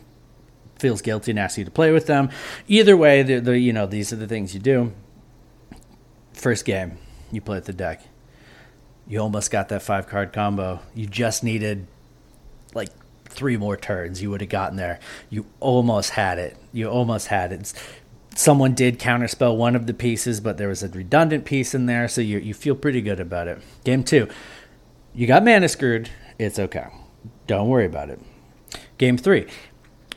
feels 0.77 1.01
guilty 1.01 1.31
and 1.31 1.39
asks 1.39 1.57
you 1.57 1.65
to 1.65 1.71
play 1.71 1.91
with 1.91 2.05
them. 2.07 2.29
Either 2.67 2.97
way, 2.97 3.23
the, 3.23 3.39
the 3.39 3.57
you 3.57 3.73
know 3.73 3.85
these 3.85 4.11
are 4.11 4.17
the 4.17 4.27
things 4.27 4.53
you 4.53 4.59
do. 4.59 4.93
First 6.33 6.65
game, 6.65 6.97
you 7.31 7.41
play 7.41 7.57
with 7.57 7.65
the 7.65 7.73
deck. 7.73 8.05
You 9.07 9.19
almost 9.19 9.51
got 9.51 9.69
that 9.69 9.81
five 9.81 10.07
card 10.07 10.33
combo. 10.33 10.79
You 10.93 11.05
just 11.05 11.43
needed 11.43 11.87
like 12.73 12.89
three 13.25 13.57
more 13.57 13.77
turns. 13.77 14.21
You 14.21 14.31
would 14.31 14.41
have 14.41 14.49
gotten 14.49 14.77
there. 14.77 14.99
You 15.29 15.45
almost 15.59 16.11
had 16.11 16.39
it. 16.39 16.57
You 16.73 16.87
almost 16.89 17.27
had 17.27 17.51
it. 17.51 17.73
Someone 18.35 18.73
did 18.73 18.99
counterspell 18.99 19.55
one 19.55 19.75
of 19.75 19.87
the 19.87 19.93
pieces, 19.93 20.41
but 20.41 20.57
there 20.57 20.67
was 20.67 20.83
a 20.83 20.89
redundant 20.89 21.45
piece 21.45 21.73
in 21.73 21.85
there, 21.85 22.07
so 22.07 22.19
you 22.21 22.39
you 22.39 22.53
feel 22.53 22.75
pretty 22.75 23.01
good 23.01 23.19
about 23.19 23.47
it. 23.47 23.61
Game 23.83 24.03
two, 24.03 24.27
you 25.15 25.27
got 25.27 25.43
mana 25.43 25.69
screwed. 25.69 26.09
It's 26.37 26.59
okay. 26.59 26.87
Don't 27.47 27.69
worry 27.69 27.85
about 27.85 28.09
it. 28.09 28.19
Game 28.97 29.17
three, 29.17 29.47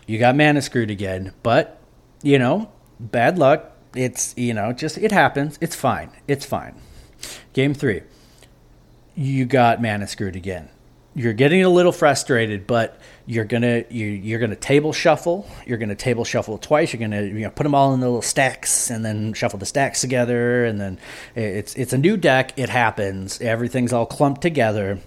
you 0.07 0.19
got 0.19 0.37
mana 0.37 0.61
screwed 0.61 0.91
again, 0.91 1.33
but 1.43 1.81
you 2.23 2.39
know, 2.39 2.73
bad 2.99 3.39
luck. 3.39 3.73
It's 3.95 4.35
you 4.37 4.53
know, 4.55 4.73
just 4.73 4.99
it 4.99 5.13
happens. 5.13 5.59
It's 5.61 5.77
fine. 5.77 6.11
It's 6.27 6.45
fine. 6.45 6.75
Game 7.53 7.75
three, 7.75 8.03
you 9.15 9.45
got 9.45 9.81
mana 9.81 10.07
screwed 10.07 10.37
again. 10.37 10.69
You're 11.19 11.33
getting 11.33 11.65
a 11.65 11.69
little 11.69 11.91
frustrated, 11.91 12.65
but 12.69 12.97
you're 13.27 13.45
gonna 13.45 13.85
you, 13.91 14.07
you're 14.07 14.39
gonna 14.39 14.55
table 14.55 14.93
shuffle. 14.93 15.51
You're 15.67 15.77
gonna 15.77 15.97
table 15.97 16.25
shuffle 16.25 16.59
twice. 16.59 16.93
You're 16.93 17.01
gonna 17.01 17.23
you 17.23 17.41
know 17.41 17.51
put 17.51 17.65
them 17.65 17.75
all 17.75 17.93
in 17.93 17.99
the 17.99 18.07
little 18.07 18.23
stacks 18.23 18.89
and 18.89 19.05
then 19.05 19.33
shuffle 19.33 19.59
the 19.59 19.67
stacks 19.67 20.01
together. 20.01 20.65
And 20.65 20.81
then 20.81 20.99
it's 21.35 21.75
it's 21.75 21.93
a 21.93 21.99
new 21.99 22.17
deck. 22.17 22.53
It 22.57 22.69
happens. 22.69 23.41
Everything's 23.41 23.93
all 23.93 24.07
clumped 24.07 24.43
together. 24.43 25.01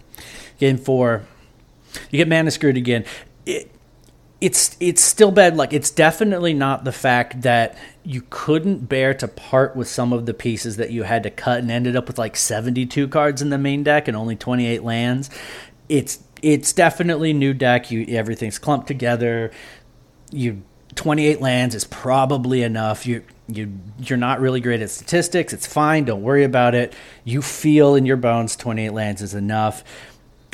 Game 0.59 0.77
four, 0.77 1.23
you 2.09 2.17
get 2.17 2.27
mana 2.27 2.51
screwed 2.51 2.75
again. 2.75 3.05
It, 3.45 3.71
it's 4.41 4.75
it's 4.79 5.01
still 5.01 5.31
bad 5.31 5.55
luck. 5.55 5.71
It's 5.71 5.91
definitely 5.91 6.53
not 6.53 6.83
the 6.83 6.91
fact 6.91 7.43
that 7.43 7.77
you 8.03 8.23
couldn't 8.31 8.89
bear 8.89 9.13
to 9.13 9.27
part 9.27 9.75
with 9.75 9.87
some 9.87 10.11
of 10.11 10.25
the 10.25 10.33
pieces 10.33 10.77
that 10.77 10.89
you 10.89 11.03
had 11.03 11.23
to 11.23 11.29
cut 11.29 11.59
and 11.59 11.69
ended 11.69 11.95
up 11.95 12.07
with 12.07 12.17
like 12.17 12.35
72 12.35 13.07
cards 13.07 13.43
in 13.43 13.51
the 13.51 13.59
main 13.59 13.83
deck 13.83 14.07
and 14.07 14.17
only 14.17 14.35
28 14.35 14.83
lands. 14.83 15.29
It's 15.91 16.23
it's 16.41 16.71
definitely 16.71 17.33
new 17.33 17.53
deck. 17.53 17.91
You 17.91 18.05
everything's 18.07 18.57
clumped 18.57 18.87
together. 18.87 19.51
You 20.31 20.63
28 20.95 21.41
lands 21.41 21.75
is 21.75 21.83
probably 21.83 22.63
enough. 22.63 23.05
You 23.05 23.25
you 23.49 23.77
you're 23.99 24.17
not 24.17 24.39
really 24.39 24.61
great 24.61 24.81
at 24.81 24.89
statistics. 24.89 25.51
It's 25.51 25.67
fine. 25.67 26.05
Don't 26.05 26.23
worry 26.23 26.45
about 26.45 26.75
it. 26.75 26.93
You 27.25 27.41
feel 27.41 27.95
in 27.95 28.05
your 28.05 28.15
bones 28.15 28.55
28 28.55 28.91
lands 28.91 29.21
is 29.21 29.33
enough. 29.33 29.83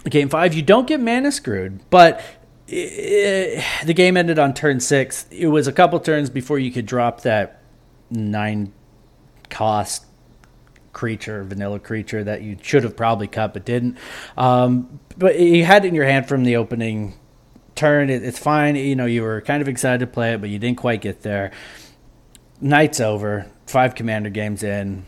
Game 0.10 0.28
five, 0.28 0.56
you 0.56 0.64
don't 0.64 0.88
get 0.88 1.00
mana 1.00 1.32
screwed, 1.32 1.88
but 1.92 2.20
it, 2.68 3.64
the 3.86 3.94
game 3.94 4.18
ended 4.18 4.40
on 4.40 4.56
turn 4.56 4.80
six. 4.80 5.28
It 5.30 5.48
was 5.48 5.68
a 5.68 5.72
couple 5.72 6.00
turns 6.00 6.32
before 6.32 6.58
you 6.58 6.72
could 6.72 6.88
drop 6.88 7.22
that 7.22 7.62
nine 8.10 8.74
cost 9.52 10.08
creature, 10.98 11.44
vanilla 11.44 11.80
creature 11.80 12.24
that 12.24 12.42
you 12.42 12.58
should 12.62 12.84
have 12.84 12.98
probably 12.98 13.28
cut 13.28 13.54
but 13.54 13.64
didn't. 13.64 13.98
Um, 14.36 15.00
but 15.16 15.40
you 15.40 15.64
had 15.64 15.86
it 15.86 15.90
in 15.90 15.96
your 15.96 16.06
hand 16.06 16.28
from 16.28 16.44
the 16.44 16.56
opening 16.58 17.14
turn. 17.76 18.10
It, 18.10 18.24
it's 18.24 18.40
fine. 18.40 18.76
You 18.76 18.96
know, 18.96 19.06
you 19.06 19.22
were 19.22 19.40
kind 19.42 19.62
of 19.62 19.70
excited 19.70 20.00
to 20.00 20.08
play 20.08 20.34
it, 20.34 20.42
but 20.42 20.50
you 20.50 20.58
didn't 20.58 20.80
quite 20.80 21.02
get 21.02 21.22
there. 21.22 21.52
Night's 22.60 23.00
over. 23.00 23.46
Five 23.68 23.94
commander 23.94 24.32
games 24.32 24.64
in. 24.64 25.06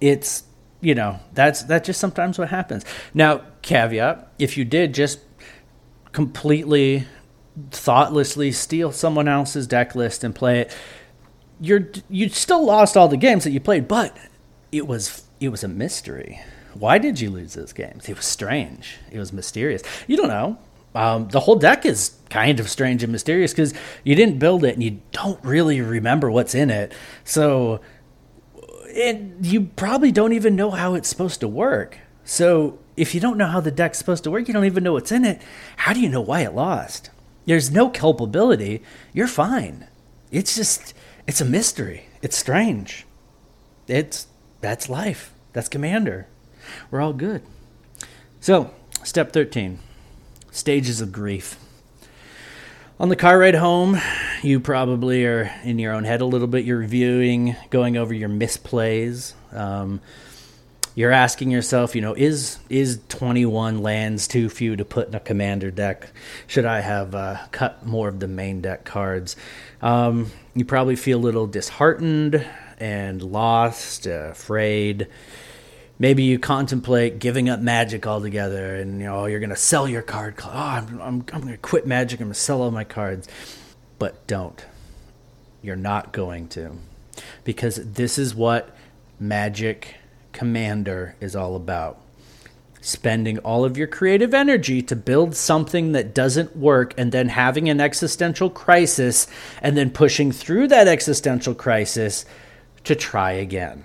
It's 0.00 0.44
you 0.80 0.94
know 0.94 1.18
that's 1.32 1.62
that's 1.62 1.86
just 1.86 2.00
sometimes 2.00 2.38
what 2.38 2.48
happens. 2.48 2.84
Now, 3.12 3.42
caveat: 3.62 4.32
if 4.38 4.56
you 4.56 4.64
did 4.64 4.94
just 4.94 5.20
completely 6.12 7.06
thoughtlessly 7.70 8.52
steal 8.52 8.92
someone 8.92 9.28
else's 9.28 9.66
deck 9.66 9.94
list 9.94 10.24
and 10.24 10.34
play 10.34 10.60
it, 10.60 10.76
you're 11.60 11.88
you 12.08 12.28
still 12.28 12.64
lost 12.64 12.96
all 12.96 13.08
the 13.08 13.16
games 13.16 13.44
that 13.44 13.50
you 13.50 13.60
played, 13.60 13.88
but 13.88 14.16
it 14.76 14.86
was 14.86 15.22
it 15.40 15.48
was 15.48 15.64
a 15.64 15.68
mystery. 15.68 16.40
Why 16.74 16.98
did 16.98 17.20
you 17.20 17.30
lose 17.30 17.54
those 17.54 17.72
games? 17.72 18.08
It 18.08 18.16
was 18.16 18.26
strange. 18.26 18.98
It 19.10 19.18
was 19.18 19.32
mysterious. 19.32 19.82
You 20.06 20.16
don't 20.16 20.28
know. 20.28 20.58
Um, 20.94 21.28
the 21.28 21.40
whole 21.40 21.56
deck 21.56 21.84
is 21.84 22.16
kind 22.30 22.58
of 22.58 22.70
strange 22.70 23.02
and 23.02 23.12
mysterious 23.12 23.52
because 23.52 23.74
you 24.02 24.14
didn't 24.14 24.38
build 24.38 24.64
it 24.64 24.74
and 24.74 24.82
you 24.82 25.00
don't 25.12 25.42
really 25.44 25.80
remember 25.80 26.30
what's 26.30 26.54
in 26.54 26.70
it. 26.70 26.92
So, 27.24 27.80
and 28.94 29.44
you 29.44 29.64
probably 29.76 30.10
don't 30.10 30.32
even 30.32 30.56
know 30.56 30.70
how 30.70 30.94
it's 30.94 31.08
supposed 31.08 31.40
to 31.40 31.48
work. 31.48 31.98
So, 32.24 32.78
if 32.96 33.14
you 33.14 33.20
don't 33.20 33.36
know 33.36 33.46
how 33.46 33.60
the 33.60 33.70
deck's 33.70 33.98
supposed 33.98 34.24
to 34.24 34.30
work, 34.30 34.48
you 34.48 34.54
don't 34.54 34.64
even 34.64 34.82
know 34.82 34.94
what's 34.94 35.12
in 35.12 35.26
it. 35.26 35.42
How 35.76 35.92
do 35.92 36.00
you 36.00 36.08
know 36.08 36.22
why 36.22 36.40
it 36.40 36.54
lost? 36.54 37.10
There's 37.44 37.70
no 37.70 37.90
culpability. 37.90 38.82
You're 39.12 39.28
fine. 39.28 39.86
It's 40.30 40.56
just, 40.56 40.94
it's 41.26 41.42
a 41.42 41.44
mystery. 41.44 42.06
It's 42.22 42.38
strange. 42.38 43.06
It's, 43.86 44.26
that's 44.60 44.88
life. 44.88 45.32
That's 45.52 45.68
Commander. 45.68 46.26
We're 46.90 47.00
all 47.00 47.12
good. 47.12 47.42
So, 48.40 48.72
step 49.02 49.32
13 49.32 49.78
stages 50.50 51.00
of 51.00 51.12
grief. 51.12 51.58
On 52.98 53.10
the 53.10 53.16
car 53.16 53.38
ride 53.38 53.54
home, 53.54 54.00
you 54.42 54.58
probably 54.58 55.26
are 55.26 55.52
in 55.64 55.78
your 55.78 55.92
own 55.92 56.04
head 56.04 56.22
a 56.22 56.24
little 56.24 56.46
bit. 56.46 56.64
You're 56.64 56.78
reviewing, 56.78 57.54
going 57.68 57.98
over 57.98 58.14
your 58.14 58.30
misplays. 58.30 59.34
Um, 59.52 60.00
you're 60.94 61.12
asking 61.12 61.50
yourself, 61.50 61.94
you 61.94 62.00
know, 62.00 62.14
is 62.14 62.58
is 62.70 62.98
21 63.08 63.82
lands 63.82 64.26
too 64.26 64.48
few 64.48 64.76
to 64.76 64.84
put 64.86 65.08
in 65.08 65.14
a 65.14 65.20
commander 65.20 65.70
deck? 65.70 66.10
Should 66.46 66.64
I 66.64 66.80
have 66.80 67.14
uh, 67.14 67.36
cut 67.50 67.84
more 67.84 68.08
of 68.08 68.18
the 68.18 68.28
main 68.28 68.62
deck 68.62 68.86
cards? 68.86 69.36
Um, 69.82 70.32
you 70.54 70.64
probably 70.64 70.96
feel 70.96 71.18
a 71.18 71.20
little 71.20 71.46
disheartened 71.46 72.46
and 72.78 73.22
lost, 73.22 74.06
uh, 74.06 74.28
afraid. 74.30 75.08
Maybe 75.98 76.24
you 76.24 76.38
contemplate 76.38 77.18
giving 77.18 77.48
up 77.48 77.60
magic 77.60 78.06
altogether 78.06 78.76
and 78.76 79.00
you 79.00 79.06
know 79.06 79.26
you're 79.26 79.40
going 79.40 79.50
to 79.50 79.56
sell 79.56 79.88
your 79.88 80.02
card 80.02 80.34
oh 80.44 80.50
i'm, 80.50 81.00
I'm, 81.00 81.24
I'm 81.32 81.40
going 81.40 81.48
to 81.48 81.56
quit 81.56 81.86
magic 81.86 82.20
i'm 82.20 82.26
going 82.26 82.34
to 82.34 82.38
sell 82.38 82.60
all 82.60 82.70
my 82.70 82.84
cards. 82.84 83.28
But 83.98 84.26
don't. 84.26 84.64
You're 85.62 85.76
not 85.76 86.12
going 86.12 86.48
to. 86.48 86.72
Because 87.44 87.76
this 87.76 88.18
is 88.18 88.34
what 88.34 88.76
magic 89.18 89.96
commander 90.32 91.16
is 91.20 91.34
all 91.34 91.56
about. 91.56 91.98
Spending 92.80 93.38
all 93.38 93.64
of 93.64 93.76
your 93.76 93.86
creative 93.86 94.34
energy 94.34 94.82
to 94.82 94.94
build 94.94 95.34
something 95.34 95.92
that 95.92 96.14
doesn't 96.14 96.56
work 96.56 96.94
and 96.96 97.10
then 97.10 97.30
having 97.30 97.68
an 97.68 97.80
existential 97.80 98.50
crisis 98.50 99.26
and 99.60 99.76
then 99.76 99.90
pushing 99.90 100.30
through 100.30 100.68
that 100.68 100.86
existential 100.86 101.54
crisis 101.54 102.26
to 102.86 102.94
try 102.94 103.32
again 103.32 103.84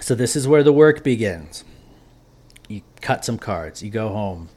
so 0.00 0.14
this 0.14 0.34
is 0.34 0.48
where 0.48 0.62
the 0.62 0.72
work 0.72 1.04
begins. 1.04 1.64
You 2.68 2.82
cut 3.00 3.24
some 3.24 3.38
cards. 3.38 3.82
You 3.82 3.90
go 3.90 4.08
home, 4.08 4.48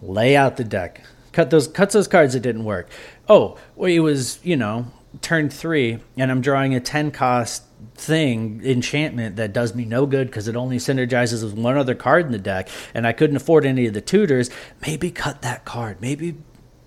lay 0.00 0.36
out 0.36 0.56
the 0.56 0.64
deck, 0.64 1.02
cut 1.32 1.50
those 1.50 1.68
cuts 1.68 1.94
those 1.94 2.08
cards 2.08 2.34
that 2.34 2.40
didn't 2.40 2.64
work. 2.64 2.88
Oh, 3.28 3.58
well, 3.76 3.90
it 3.90 4.00
was 4.00 4.40
you 4.44 4.56
know 4.56 4.86
turn 5.22 5.48
three, 5.48 6.00
and 6.16 6.30
I'm 6.30 6.40
drawing 6.40 6.74
a 6.74 6.80
ten 6.80 7.10
cost 7.10 7.62
thing 7.94 8.60
enchantment 8.64 9.36
that 9.36 9.52
does 9.52 9.74
me 9.74 9.84
no 9.84 10.06
good 10.06 10.26
because 10.26 10.48
it 10.48 10.56
only 10.56 10.78
synergizes 10.78 11.44
with 11.44 11.54
one 11.54 11.76
other 11.76 11.94
card 11.94 12.26
in 12.26 12.32
the 12.32 12.38
deck, 12.38 12.68
and 12.92 13.06
I 13.06 13.12
couldn't 13.12 13.36
afford 13.36 13.64
any 13.64 13.86
of 13.86 13.94
the 13.94 14.00
tutors. 14.00 14.50
Maybe 14.86 15.10
cut 15.10 15.42
that 15.42 15.64
card. 15.64 16.00
Maybe 16.00 16.36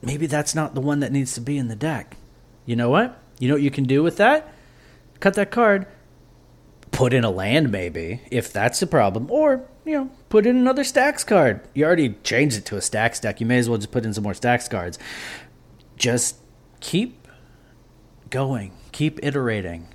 maybe 0.01 0.27
that's 0.27 0.53
not 0.53 0.75
the 0.75 0.81
one 0.81 0.99
that 0.99 1.11
needs 1.11 1.33
to 1.33 1.41
be 1.41 1.57
in 1.57 1.67
the 1.67 1.75
deck. 1.75 2.17
You 2.65 2.75
know 2.75 2.89
what? 2.89 3.17
You 3.39 3.47
know 3.47 3.55
what 3.55 3.63
you 3.63 3.71
can 3.71 3.85
do 3.85 4.03
with 4.03 4.17
that? 4.17 4.53
Cut 5.19 5.33
that 5.35 5.51
card 5.51 5.87
put 6.91 7.13
in 7.13 7.23
a 7.23 7.29
land 7.29 7.71
maybe 7.71 8.21
if 8.31 8.51
that's 8.51 8.79
the 8.79 8.87
problem 8.87 9.29
or 9.29 9.69
you 9.85 9.93
know 9.93 10.09
put 10.29 10.47
in 10.47 10.57
another 10.57 10.83
stax 10.83 11.25
card. 11.25 11.61
You 11.73 11.85
already 11.85 12.15
changed 12.23 12.57
it 12.57 12.65
to 12.65 12.75
a 12.75 12.79
stax 12.79 13.21
deck 13.21 13.39
you 13.39 13.45
may 13.45 13.59
as 13.59 13.69
well 13.69 13.77
just 13.77 13.91
put 13.91 14.05
in 14.05 14.13
some 14.13 14.23
more 14.23 14.33
stax 14.33 14.69
cards. 14.69 14.97
Just 15.95 16.37
keep 16.79 17.27
going. 18.29 18.73
Keep 18.91 19.23
iterating. 19.23 19.87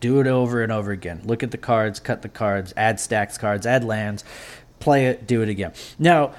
Do 0.00 0.20
it 0.20 0.26
over 0.26 0.62
and 0.62 0.72
over 0.72 0.90
again. 0.90 1.22
Look 1.24 1.42
at 1.42 1.50
the 1.50 1.58
cards 1.58 2.00
cut 2.00 2.22
the 2.22 2.28
cards 2.28 2.72
add 2.76 2.96
stax 2.96 3.38
cards 3.38 3.66
add 3.66 3.84
lands 3.84 4.24
play 4.80 5.06
it 5.06 5.26
do 5.26 5.42
it 5.42 5.48
again. 5.48 5.72
Now 5.98 6.34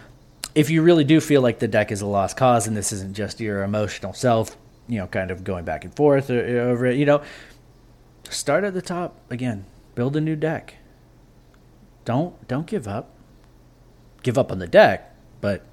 if 0.55 0.69
you 0.69 0.81
really 0.81 1.03
do 1.03 1.19
feel 1.19 1.41
like 1.41 1.59
the 1.59 1.67
deck 1.67 1.91
is 1.91 2.01
a 2.01 2.07
lost 2.07 2.37
cause 2.37 2.65
and 2.65 2.75
this 2.75 2.91
isn't 2.91 3.15
just 3.15 3.39
your 3.39 3.63
emotional 3.63 4.13
self 4.13 4.57
you 4.87 4.97
know 4.97 5.07
kind 5.07 5.31
of 5.31 5.43
going 5.43 5.65
back 5.65 5.83
and 5.83 5.95
forth 5.95 6.29
uh, 6.29 6.33
over 6.33 6.85
it 6.85 6.97
you 6.97 7.05
know 7.05 7.21
start 8.29 8.63
at 8.63 8.73
the 8.73 8.81
top 8.81 9.17
again. 9.29 9.65
Build 9.95 10.15
a 10.15 10.21
new 10.21 10.35
deck. 10.35 10.75
Don't 12.03 12.47
don't 12.47 12.67
give 12.67 12.87
up. 12.87 13.11
Give 14.23 14.37
up 14.37 14.51
on 14.51 14.59
the 14.59 14.67
deck, 14.67 15.15
but 15.41 15.63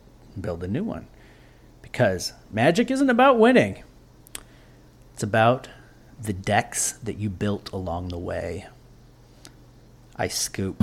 build 0.40 0.62
a 0.62 0.68
new 0.68 0.84
one. 0.84 1.06
Because 1.80 2.32
magic 2.50 2.90
isn't 2.90 3.10
about 3.10 3.38
winning. 3.38 3.82
It's 5.14 5.22
about 5.22 5.68
the 6.20 6.32
decks 6.32 6.92
that 7.02 7.18
you 7.18 7.28
built 7.28 7.70
along 7.72 8.08
the 8.08 8.18
way. 8.18 8.66
I 10.16 10.28
scoop. 10.28 10.80